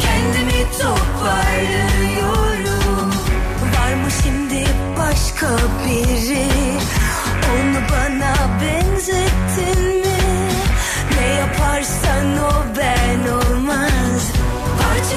[0.00, 3.10] Kendimi toparlıyorum
[3.78, 4.64] Var mı şimdi
[4.98, 5.48] başka
[5.84, 6.46] biri
[7.52, 9.97] Onu bana benzettin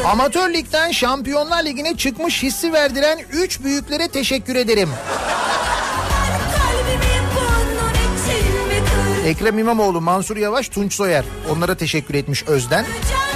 [0.05, 4.89] Amatör ligden Şampiyonlar Ligi'ne çıkmış hissi verdiren 3 büyüklere teşekkür ederim.
[9.25, 11.25] Ekrem İmamoğlu, Mansur Yavaş, Tunç Soyer.
[11.49, 12.85] Onlara teşekkür etmiş Özden.
[12.85, 13.30] ben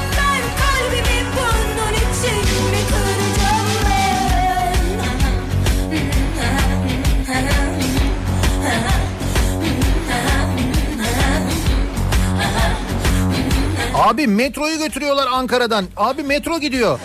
[14.05, 15.85] Abi metroyu götürüyorlar Ankara'dan.
[15.97, 16.99] Abi metro gidiyor.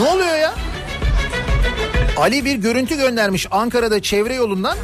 [0.00, 0.54] Ne oluyor ya?
[2.16, 4.78] Ali bir görüntü göndermiş Ankara'da çevre yolundan.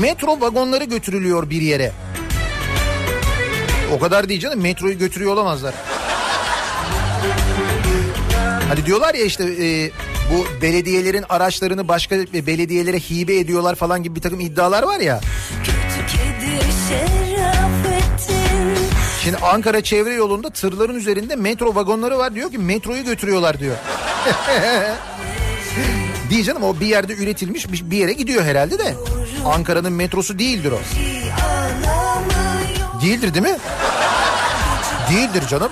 [0.00, 1.92] Metro vagonları götürülüyor bir yere.
[3.96, 5.74] O kadar değil canım metroyu götürüyor olamazlar.
[8.68, 9.90] Hani diyorlar ya işte e,
[10.32, 15.20] bu belediyelerin araçlarını başka belediyelere hibe ediyorlar falan gibi bir takım iddialar var ya.
[15.64, 17.21] Kötü kedi şerafettin
[19.24, 23.76] Şimdi Ankara çevre yolunda tırların üzerinde metro vagonları var diyor ki metroyu götürüyorlar diyor.
[26.30, 28.94] Değil canım o bir yerde üretilmiş bir yere gidiyor herhalde de.
[29.46, 30.80] Ankara'nın metrosu değildir o.
[33.02, 33.58] Değildir değil mi?
[35.10, 35.70] Değildir canım.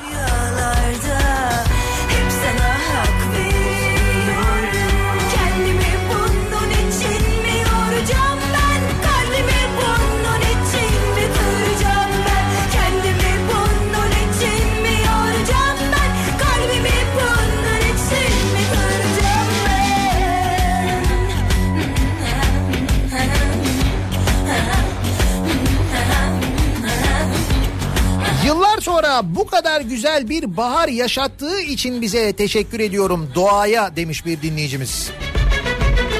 [29.04, 35.10] Aleyna bu kadar güzel bir bahar yaşattığı için bize teşekkür ediyorum doğaya demiş bir dinleyicimiz.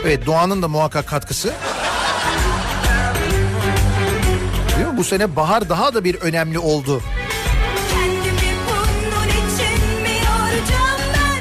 [0.05, 1.53] Evet doğanın da muhakkak katkısı.
[4.77, 4.97] Değil mi?
[4.97, 7.03] Bu sene bahar daha da bir önemli oldu.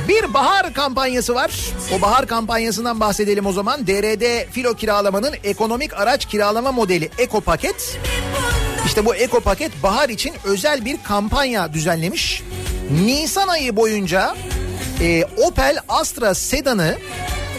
[0.08, 1.52] Bir bahar kampanyası var.
[1.98, 3.88] O bahar kampanyasından bahsedelim o zaman.
[3.88, 8.00] DRD filo kiralamanın ekonomik araç kiralama modeli Eko Paket.
[9.00, 12.44] İşte bu Eko Paket bahar için özel bir kampanya düzenlemiş.
[13.06, 14.36] Nisan ayı boyunca
[15.02, 16.98] e, Opel Astra sedanı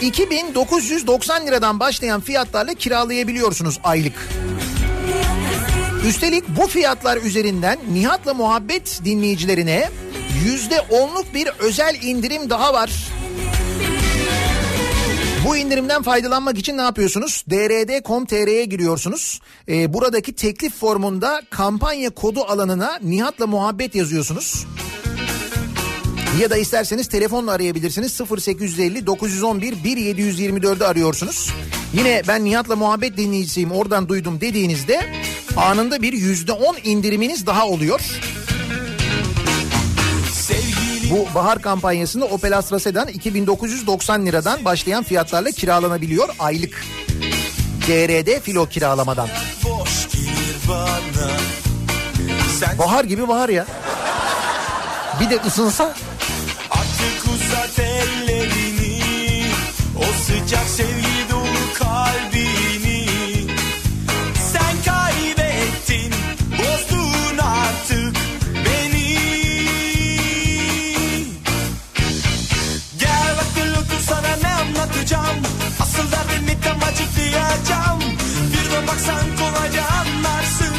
[0.00, 4.28] 2990 liradan başlayan fiyatlarla kiralayabiliyorsunuz aylık.
[6.06, 9.90] Üstelik bu fiyatlar üzerinden Nihat'la muhabbet dinleyicilerine
[10.44, 12.90] yüzde onluk bir özel indirim daha var.
[15.44, 17.44] Bu indirimden faydalanmak için ne yapıyorsunuz?
[17.50, 19.40] drd.com.tr'ye giriyorsunuz.
[19.68, 24.66] Ee, buradaki teklif formunda kampanya kodu alanına Nihat'la muhabbet yazıyorsunuz.
[26.40, 31.50] Ya da isterseniz telefonla arayabilirsiniz 0850 911 1724'ü arıyorsunuz.
[31.94, 35.00] Yine ben Nihat'la muhabbet dinleyicisiyim oradan duydum dediğinizde
[35.56, 38.00] anında bir %10 indiriminiz daha oluyor.
[41.10, 46.84] Bu bahar kampanyasında Opel Astra Sedan 2990 liradan başlayan fiyatlarla kiralanabiliyor aylık.
[47.88, 49.28] DRD filo kiralamadan.
[52.58, 53.66] Sen Bahar gibi bahar ya.
[55.20, 55.94] Bir de ısınsa
[56.70, 59.44] artık uzat ellerini
[59.98, 61.19] O sıcak sevgi
[78.90, 80.74] baksan kolayca anlarsın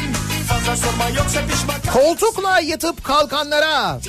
[0.47, 3.99] Fazla sorma yoksa pişman koltukla yatıp kalkanlara,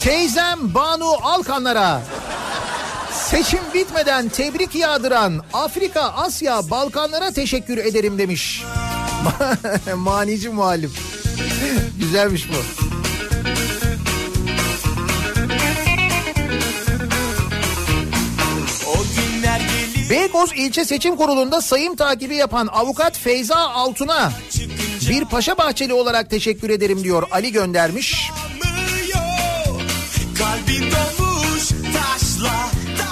[0.00, 2.02] teyzem Banu Alkanlara,
[3.12, 8.64] seçim bitmeden tebrik yağdıran Afrika, Asya, Balkanlara teşekkür ederim demiş.
[9.96, 10.90] Manici muhalif.
[11.98, 12.99] Güzelmiş bu.
[20.10, 24.32] Beykoz İlçe Seçim Kurulu'nda sayım takibi yapan avukat Feyza Altun'a
[25.08, 28.30] bir paşa bahçeli olarak teşekkür ederim diyor Ali göndermiş.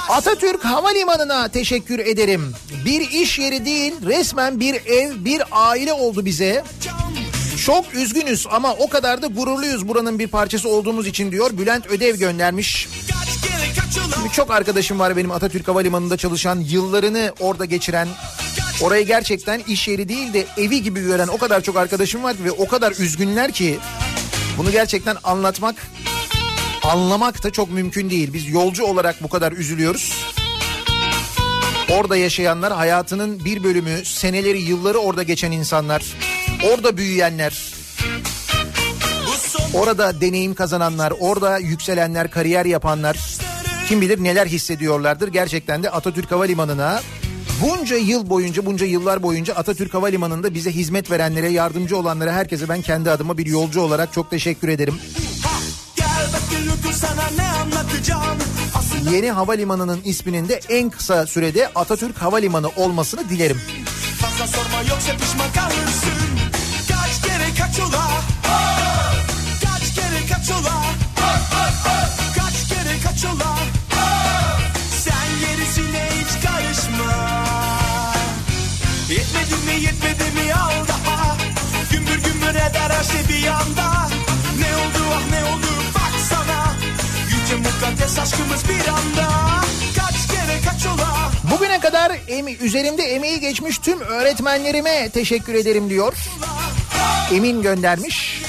[0.09, 2.53] Atatürk Havalimanı'na teşekkür ederim.
[2.85, 6.65] Bir iş yeri değil resmen bir ev bir aile oldu bize.
[7.67, 11.51] Çok üzgünüz ama o kadar da gururluyuz buranın bir parçası olduğumuz için diyor.
[11.59, 12.89] Bülent Ödev göndermiş.
[13.09, 13.18] Kaç
[13.81, 18.09] kaçılan Çok arkadaşım var benim Atatürk Havalimanı'nda çalışan, yıllarını orada geçiren,
[18.83, 22.51] orayı gerçekten iş yeri değil de evi gibi gören o kadar çok arkadaşım var ve
[22.51, 23.79] o kadar üzgünler ki
[24.59, 25.77] bunu gerçekten anlatmak,
[26.83, 28.33] anlamak da çok mümkün değil.
[28.33, 30.13] Biz yolcu olarak bu kadar üzülüyoruz.
[31.91, 36.03] Orada yaşayanlar hayatının bir bölümü, seneleri, yılları orada geçen insanlar,
[36.73, 37.78] orada büyüyenler,
[39.75, 43.19] Orada deneyim kazananlar, orada yükselenler, kariyer yapanlar
[43.89, 45.29] kim bilir neler hissediyorlardır.
[45.29, 47.01] Gerçekten de Atatürk Havalimanı'na
[47.63, 52.83] bunca yıl boyunca, bunca yıllar boyunca Atatürk Havalimanı'nda bize hizmet verenlere, yardımcı olanlara herkese ben
[52.83, 54.95] kendi adıma bir yolcu olarak çok teşekkür ederim.
[59.13, 63.61] Yeni havalimanının isminin de en kısa sürede Atatürk Havalimanı olmasını dilerim.
[64.21, 66.11] fazla sorma yoksa pişman kalırsın
[66.89, 68.38] Kaç kere kaç ola
[70.49, 70.63] kere
[72.37, 73.59] kaç kere kaç ola
[74.91, 77.45] Sen gerisine hiç karışma.
[79.09, 81.37] Yetmedi mi yetmedi mi al daha?
[81.93, 84.09] Gümbür gümbür eder her şey bir anda.
[84.59, 86.75] Ne oldu ah ne oldu baksana
[87.25, 89.29] Yüce mukaddes aşkımız bir anda.
[91.51, 96.15] Bugüne kadar emi, üzerimde emeği geçmiş tüm öğretmenlerime teşekkür ederim diyor.
[97.33, 98.43] Emin göndermiş.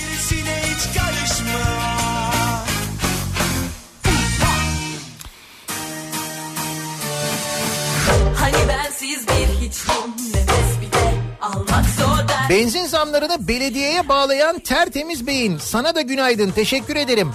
[12.49, 15.57] Benzin zamlarını belediyeye bağlayan tertemiz beyin.
[15.57, 17.31] Sana da günaydın teşekkür ederim.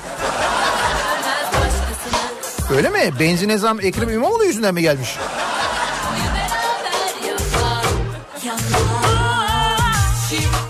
[2.76, 3.12] Öyle mi?
[3.20, 5.08] Benzine zam Ekrem İmamoğlu yüzünden mi gelmiş?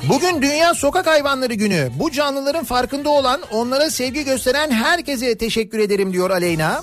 [0.09, 1.91] Bugün Dünya Sokak Hayvanları Günü.
[1.95, 6.83] Bu canlıların farkında olan, onlara sevgi gösteren herkese teşekkür ederim diyor Aleyna.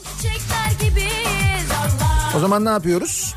[2.38, 3.35] O zaman ne yapıyoruz?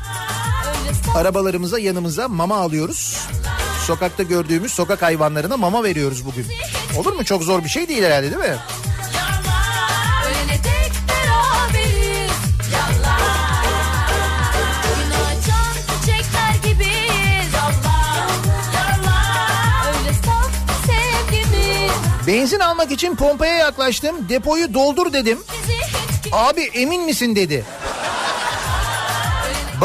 [1.15, 3.27] Arabalarımıza yanımıza mama alıyoruz.
[3.85, 6.45] Sokakta gördüğümüz sokak hayvanlarına mama veriyoruz bugün.
[6.97, 7.23] Olur mu?
[7.25, 8.57] Çok zor bir şey değil herhalde değil mi?
[22.27, 24.29] Benzin almak için pompaya yaklaştım.
[24.29, 25.39] Depoyu doldur dedim.
[26.31, 27.65] Abi emin misin dedi.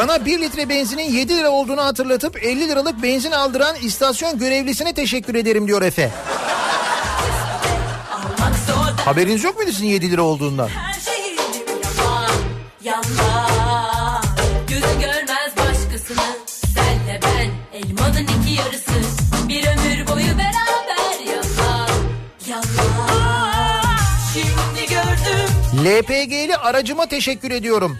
[0.00, 5.34] Bana 1 litre benzinin 7 lira olduğunu hatırlatıp 50 liralık benzin aldıran istasyon görevlisine teşekkür
[5.34, 6.10] ederim diyor Efe.
[9.04, 10.68] Haberiniz yok muydu sizin 7 lira olduğundan?
[10.68, 12.30] Her şey yalan
[12.84, 14.22] Yalan
[14.68, 18.92] Gözün görmez başkasını Senle ben elmanın iki yarısı
[19.48, 21.90] Bir ömür boyu beraber Yalan
[22.48, 23.98] Yalan
[24.32, 25.50] Şimdi gördüm
[25.84, 27.98] LPG'li aracıma teşekkür ediyorum.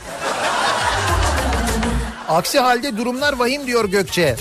[2.30, 4.36] Aksi halde durumlar vahim diyor Gökçe.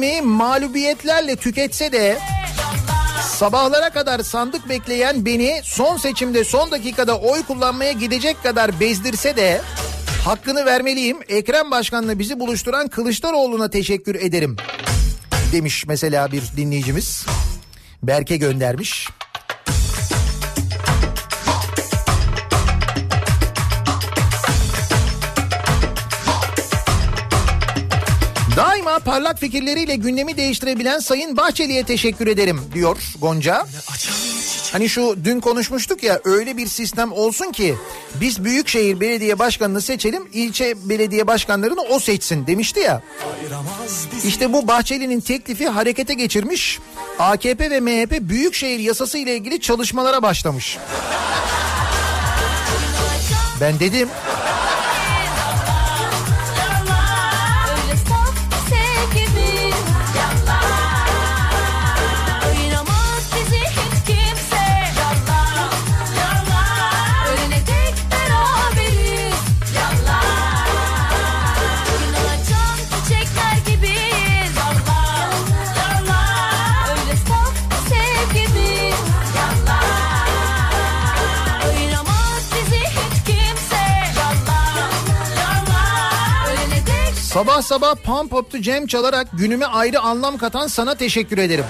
[0.00, 2.18] Gençliğimi mağlubiyetlerle tüketse de
[3.22, 9.60] sabahlara kadar sandık bekleyen beni son seçimde son dakikada oy kullanmaya gidecek kadar bezdirse de
[10.24, 11.18] hakkını vermeliyim.
[11.28, 14.56] Ekrem Başkan'la bizi buluşturan Kılıçdaroğlu'na teşekkür ederim.
[15.52, 17.26] Demiş mesela bir dinleyicimiz.
[18.02, 19.08] Berke göndermiş.
[28.90, 33.66] Daima parlak fikirleriyle gündemi değiştirebilen Sayın Bahçeli'ye teşekkür ederim diyor Gonca.
[34.72, 37.76] Hani şu dün konuşmuştuk ya öyle bir sistem olsun ki
[38.14, 43.02] biz Büyükşehir Belediye Başkanı'nı seçelim ilçe belediye başkanlarını o seçsin demişti ya.
[44.24, 46.78] İşte bu Bahçeli'nin teklifi harekete geçirmiş.
[47.18, 50.78] AKP ve MHP Büyükşehir yasası ile ilgili çalışmalara başlamış.
[53.60, 54.08] Ben dedim
[87.40, 91.64] sabah sabah Pump Up to Jam çalarak günüme ayrı anlam katan sana teşekkür ederim.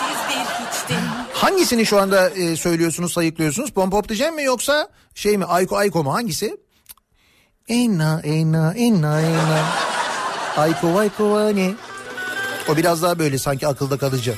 [0.00, 3.70] siz bir hiçtin Hangisini şu anda e, söylüyorsunuz, sayıklıyorsunuz?
[3.70, 6.56] Pump Up the Jam mi yoksa şey mi Ayko Ayko mu hangisi?
[7.68, 9.64] Enna enna enna enna.
[10.56, 11.74] Ayko Ayko ne?
[12.68, 14.34] O biraz daha böyle sanki akılda kalıcı.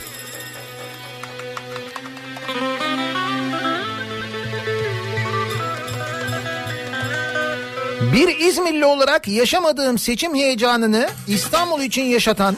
[8.13, 12.57] Bir İzmirli olarak yaşamadığım seçim heyecanını İstanbul için yaşatan...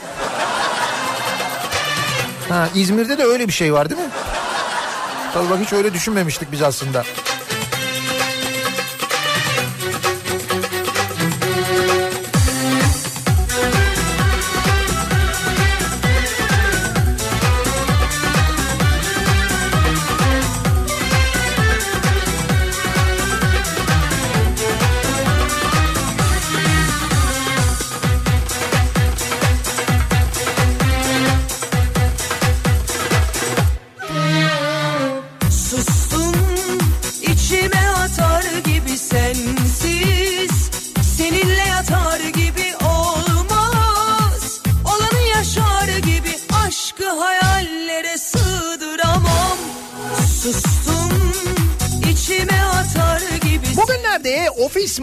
[2.48, 4.09] Ha, İzmir'de de öyle bir şey var değil mi?
[5.35, 7.05] Tabii bak hiç öyle düşünmemiştik biz aslında.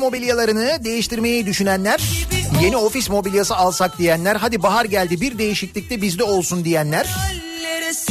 [0.03, 2.27] Mobilyalarını değiştirmeyi düşünenler,
[2.61, 7.07] yeni ofis mobilyası alsak diyenler, hadi bahar geldi bir değişiklik de bizde olsun diyenler.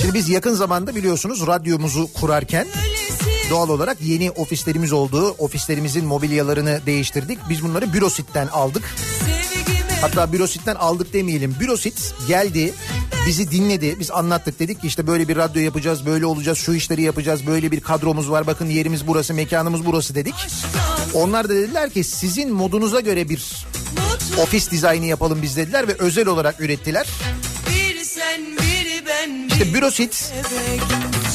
[0.01, 2.67] Şimdi biz yakın zamanda biliyorsunuz radyomuzu kurarken
[3.51, 7.39] doğal olarak yeni ofislerimiz olduğu ofislerimizin mobilyalarını değiştirdik.
[7.49, 8.95] Biz bunları Bürosit'ten aldık.
[10.01, 11.57] Hatta Bürosit'ten aldık demeyelim.
[11.61, 12.75] Bürosit geldi
[13.27, 13.97] bizi dinledi.
[14.01, 17.71] Biz anlattık dedik ki işte böyle bir radyo yapacağız, böyle olacağız, şu işleri yapacağız, böyle
[17.71, 18.47] bir kadromuz var.
[18.47, 20.35] Bakın yerimiz burası, mekanımız burası dedik.
[21.15, 23.67] Onlar da dediler ki sizin modunuza göre bir
[24.43, 27.07] ofis dizaynı yapalım biz dediler ve özel olarak ürettiler.
[27.69, 30.33] bir sen bir ben İşte Bürosit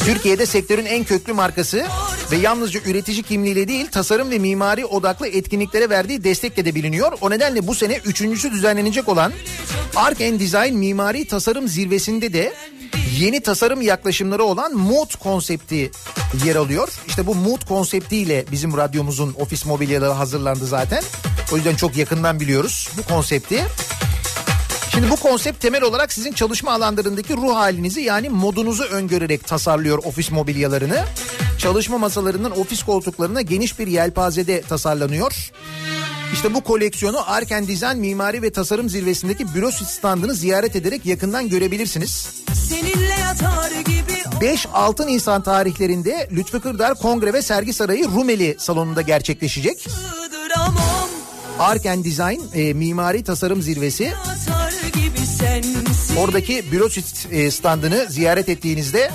[0.07, 1.85] Türkiye'de sektörün en köklü markası.
[2.31, 7.11] ve yalnızca üretici kimliğiyle değil tasarım ve mimari odaklı etkinliklere verdiği destekle de biliniyor.
[7.21, 9.34] O nedenle bu sene üçüncüsü düzenlenecek olan
[9.95, 12.53] Ark and Design Mimari Tasarım Zirvesi'nde de
[13.19, 15.91] yeni tasarım yaklaşımları olan Mood konsepti
[16.45, 16.89] yer alıyor.
[17.07, 21.03] İşte bu Mood konseptiyle bizim radyomuzun ofis mobilyaları hazırlandı zaten.
[21.51, 23.63] O yüzden çok yakından biliyoruz bu konsepti.
[24.98, 30.32] Şimdi bu konsept temel olarak sizin çalışma alanlarındaki ruh halinizi yani modunuzu öngörerek tasarlıyor ofis
[30.32, 31.03] mobilyalarını.
[31.57, 35.52] Çalışma masalarının ofis koltuklarına geniş bir yelpazede tasarlanıyor.
[36.34, 42.30] İşte bu koleksiyonu Arken Design Mimari ve Tasarım Zirvesi'ndeki büro standını ziyaret ederek yakından görebilirsiniz.
[42.69, 49.88] Seninle yatar gibi 5-6 Nisan tarihlerinde Lütfü Kırdar Kongre ve Sergi Sarayı Rumeli salonunda gerçekleşecek.
[51.60, 54.14] Arken Design e, Mimari Tasarım Zirvesi.
[56.18, 56.89] Oradaki büro
[57.31, 59.11] e, standını ziyaret ettiğinizde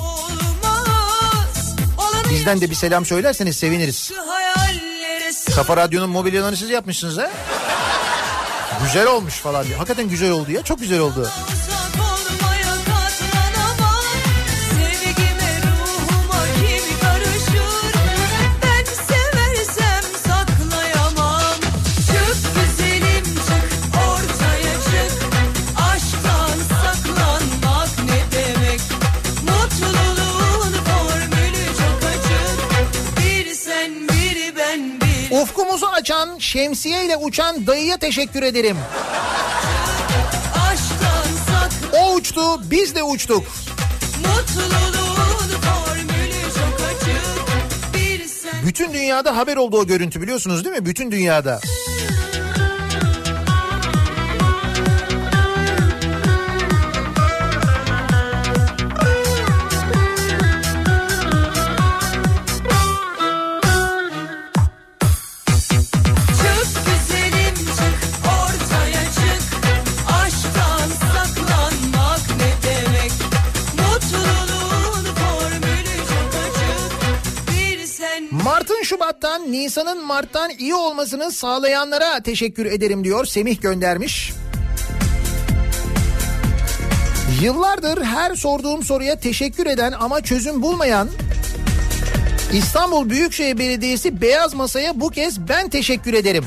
[2.30, 4.12] bizden de bir selam söylerseniz seviniriz.
[5.56, 7.30] Kafa Radyo'nun mobilyalarını siz yapmışsınız ha?
[8.84, 9.76] Güzel olmuş falan diye.
[9.76, 10.62] Hakikaten güzel oldu ya.
[10.62, 11.30] Çok güzel oldu.
[36.02, 38.76] Açan, şemsiye ile uçan dayıya teşekkür ederim.
[41.92, 43.46] O uçtu, biz de uçtuk.
[48.66, 50.86] Bütün dünyada haber oldu o görüntü biliyorsunuz değil mi?
[50.86, 51.60] Bütün dünyada.
[79.32, 83.24] Mart'ın Şubat'tan, Nisan'ın Mart'tan iyi olmasını sağlayanlara teşekkür ederim diyor.
[83.24, 84.32] Semih göndermiş.
[87.42, 91.08] Yıllardır her sorduğum soruya teşekkür eden ama çözüm bulmayan
[92.52, 96.44] İstanbul Büyükşehir Belediyesi Beyaz Masa'ya bu kez ben teşekkür ederim.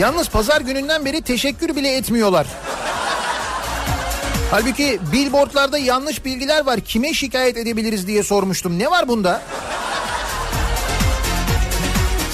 [0.00, 2.46] Yalnız pazar gününden beri teşekkür bile etmiyorlar.
[4.50, 6.80] Halbuki billboardlarda yanlış bilgiler var.
[6.80, 8.78] Kime şikayet edebiliriz diye sormuştum.
[8.78, 9.42] Ne var bunda?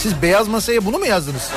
[0.05, 1.51] Siz beyaz masaya bunu mu yazdınız?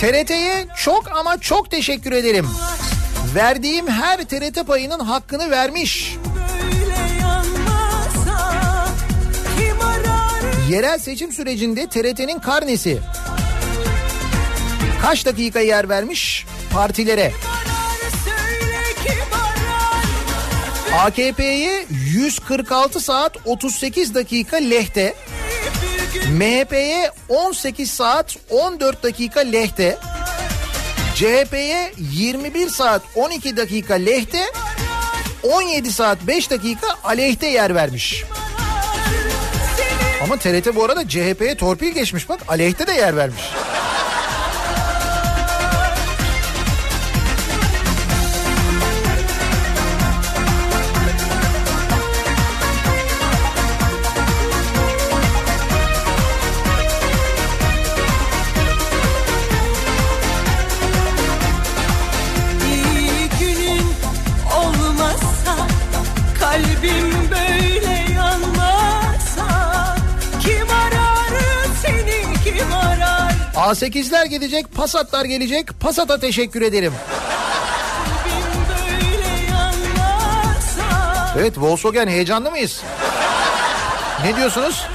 [0.00, 2.46] TRT'ye çok ama çok teşekkür ederim.
[3.34, 6.16] Verdiğim her TRT payının hakkını vermiş.
[7.20, 8.56] Yanmasa
[10.70, 12.98] Yerel seçim sürecinde TRT'nin karnesi.
[15.02, 17.32] Kaç dakika yer vermiş partilere?
[20.98, 25.14] AKP'ye 146 saat 38 dakika lehte,
[26.32, 29.98] MHP'ye 18 saat 14 dakika lehte,
[31.16, 34.40] CHP'ye 21 saat 12 dakika lehte,
[35.42, 38.24] 17 saat 5 dakika aleyhte yer vermiş.
[40.22, 43.42] Ama TRT bu arada CHP'ye torpil geçmiş bak aleyhte de yer vermiş.
[73.66, 75.80] A8'ler gelecek, Passat'lar gelecek.
[75.80, 76.92] Passat'a teşekkür ederim.
[81.38, 82.82] Evet Volkswagen heyecanlı mıyız?
[84.24, 84.86] Ne diyorsunuz?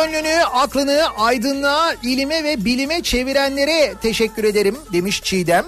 [0.00, 5.66] Gönlünü, aklını aydınlığa, ilime ve bilime çevirenlere teşekkür ederim demiş Çiğdem.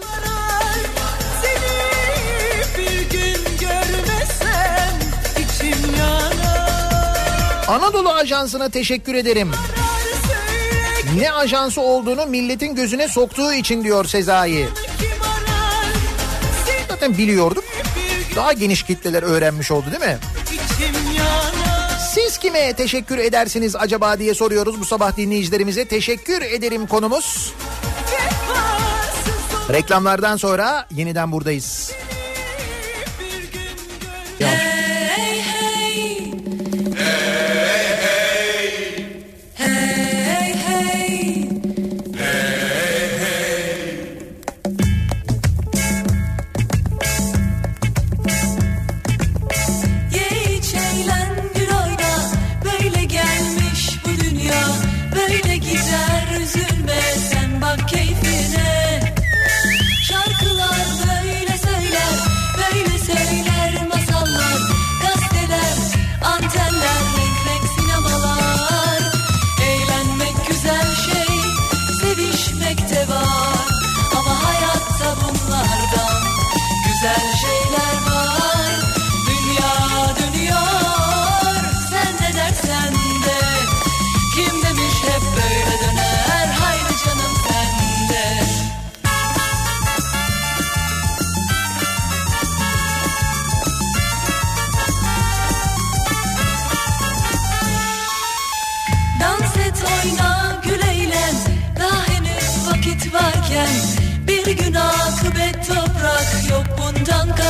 [7.68, 9.52] Anadolu Ajansı'na teşekkür ederim.
[11.18, 14.68] Ne ajansı olduğunu milletin gözüne soktuğu için diyor Sezai.
[16.88, 17.64] Zaten biliyorduk.
[18.36, 20.18] Daha geniş kitleler öğrenmiş oldu değil mi?
[22.42, 25.84] Kime teşekkür edersiniz acaba diye soruyoruz bu sabah dinleyicilerimize.
[25.84, 27.54] Teşekkür ederim konumuz.
[29.72, 31.92] Reklamlardan sonra yeniden buradayız.
[34.40, 34.71] bir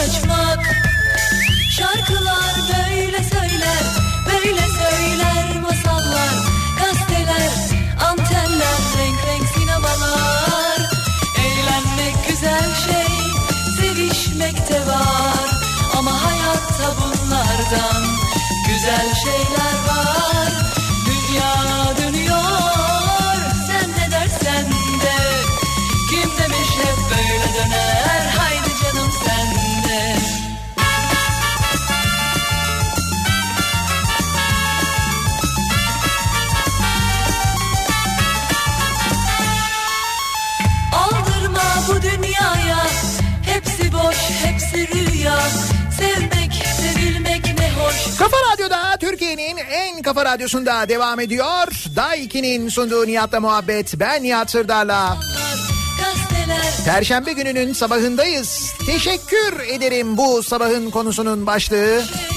[0.02, 0.60] kaçmak.
[1.76, 3.84] Şarkılar böyle söyler
[4.26, 6.34] Böyle söyler masallar
[6.78, 7.52] Gazeteler,
[8.08, 10.90] antenler Renk renk sinemalar.
[11.38, 13.16] Eğlenmek güzel şey
[13.80, 15.50] Sevişmek de var.
[15.98, 18.02] Ama hayatta bunlardan
[18.68, 20.11] Güzel şeyler var
[44.02, 45.38] boş, hepsi rüya
[45.98, 51.66] Sevmek, sevilmek ne hoş Kafa Radyo'da Türkiye'nin en kafa radyosunda devam ediyor.
[51.96, 54.00] Day 2'nin sunduğu Nihat'la muhabbet.
[54.00, 55.16] Ben Nihat Sırdar'la.
[56.84, 58.72] Perşembe gününün sabahındayız.
[58.86, 62.02] Teşekkür ederim bu sabahın konusunun başlığı.
[62.02, 62.31] sevişmek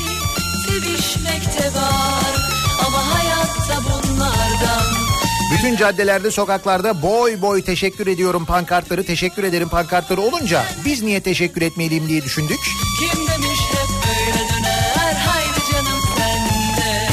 [5.65, 11.61] Bütün caddelerde, sokaklarda boy boy teşekkür ediyorum pankartları, teşekkür ederim pankartları olunca biz niye teşekkür
[11.61, 12.59] etmeliyim diye düşündük.
[12.99, 15.13] Kim demiş hep böyle döner?
[15.13, 16.45] Haydi canım sen
[16.77, 17.09] de.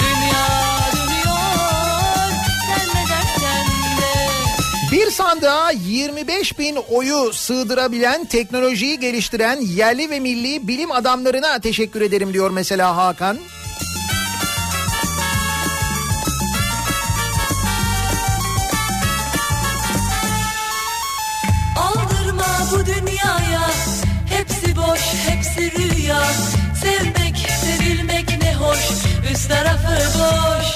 [0.00, 0.46] Dünya
[0.92, 2.30] dönüyor.
[2.66, 3.66] Sen ne dersen
[4.00, 4.92] de.
[4.92, 12.32] Bir sandığa 25 bin oyu sığdırabilen, teknolojiyi geliştiren yerli ve milli bilim adamlarına teşekkür ederim
[12.32, 13.36] diyor mesela Hakan.
[13.36, 13.63] Aldırma
[26.04, 26.24] rüya
[26.82, 28.78] Sevmek, sevilmek ne hoş
[29.32, 30.66] Üst tarafı boş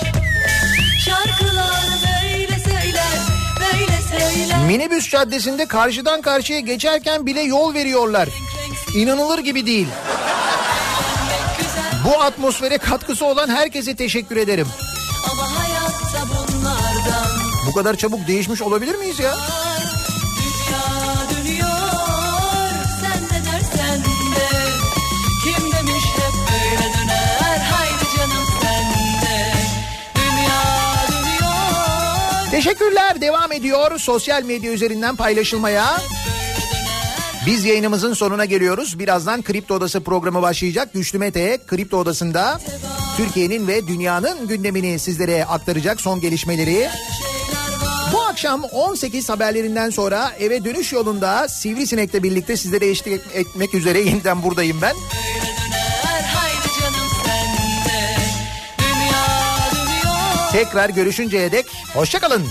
[1.05, 3.19] Şarkılar böyle söyler
[3.61, 8.29] Böyle söyler Minibüs caddesinde karşıdan karşıya geçerken bile yol veriyorlar.
[8.95, 9.87] İnanılır gibi değil.
[12.05, 14.67] Bu atmosfere katkısı olan herkese teşekkür ederim.
[15.31, 17.27] ama hayatta bunlardan
[17.67, 19.35] Bu kadar çabuk değişmiş olabilir miyiz ya?
[32.59, 36.01] Teşekkürler devam ediyor sosyal medya üzerinden paylaşılmaya.
[37.47, 38.99] Biz yayınımızın sonuna geliyoruz.
[38.99, 40.93] Birazdan Kripto Odası programı başlayacak.
[40.93, 42.61] Güçlü Mete Kripto Odası'nda
[43.17, 46.89] Türkiye'nin ve dünyanın gündemini sizlere aktaracak son gelişmeleri.
[48.13, 54.01] Bu akşam 18 haberlerinden sonra eve dönüş yolunda Sivrisinek'le birlikte sizlere eşlik et- etmek üzere
[54.01, 54.97] yeniden buradayım ben.
[60.53, 62.47] Tekrar görüşünceye dek hoşçakalın.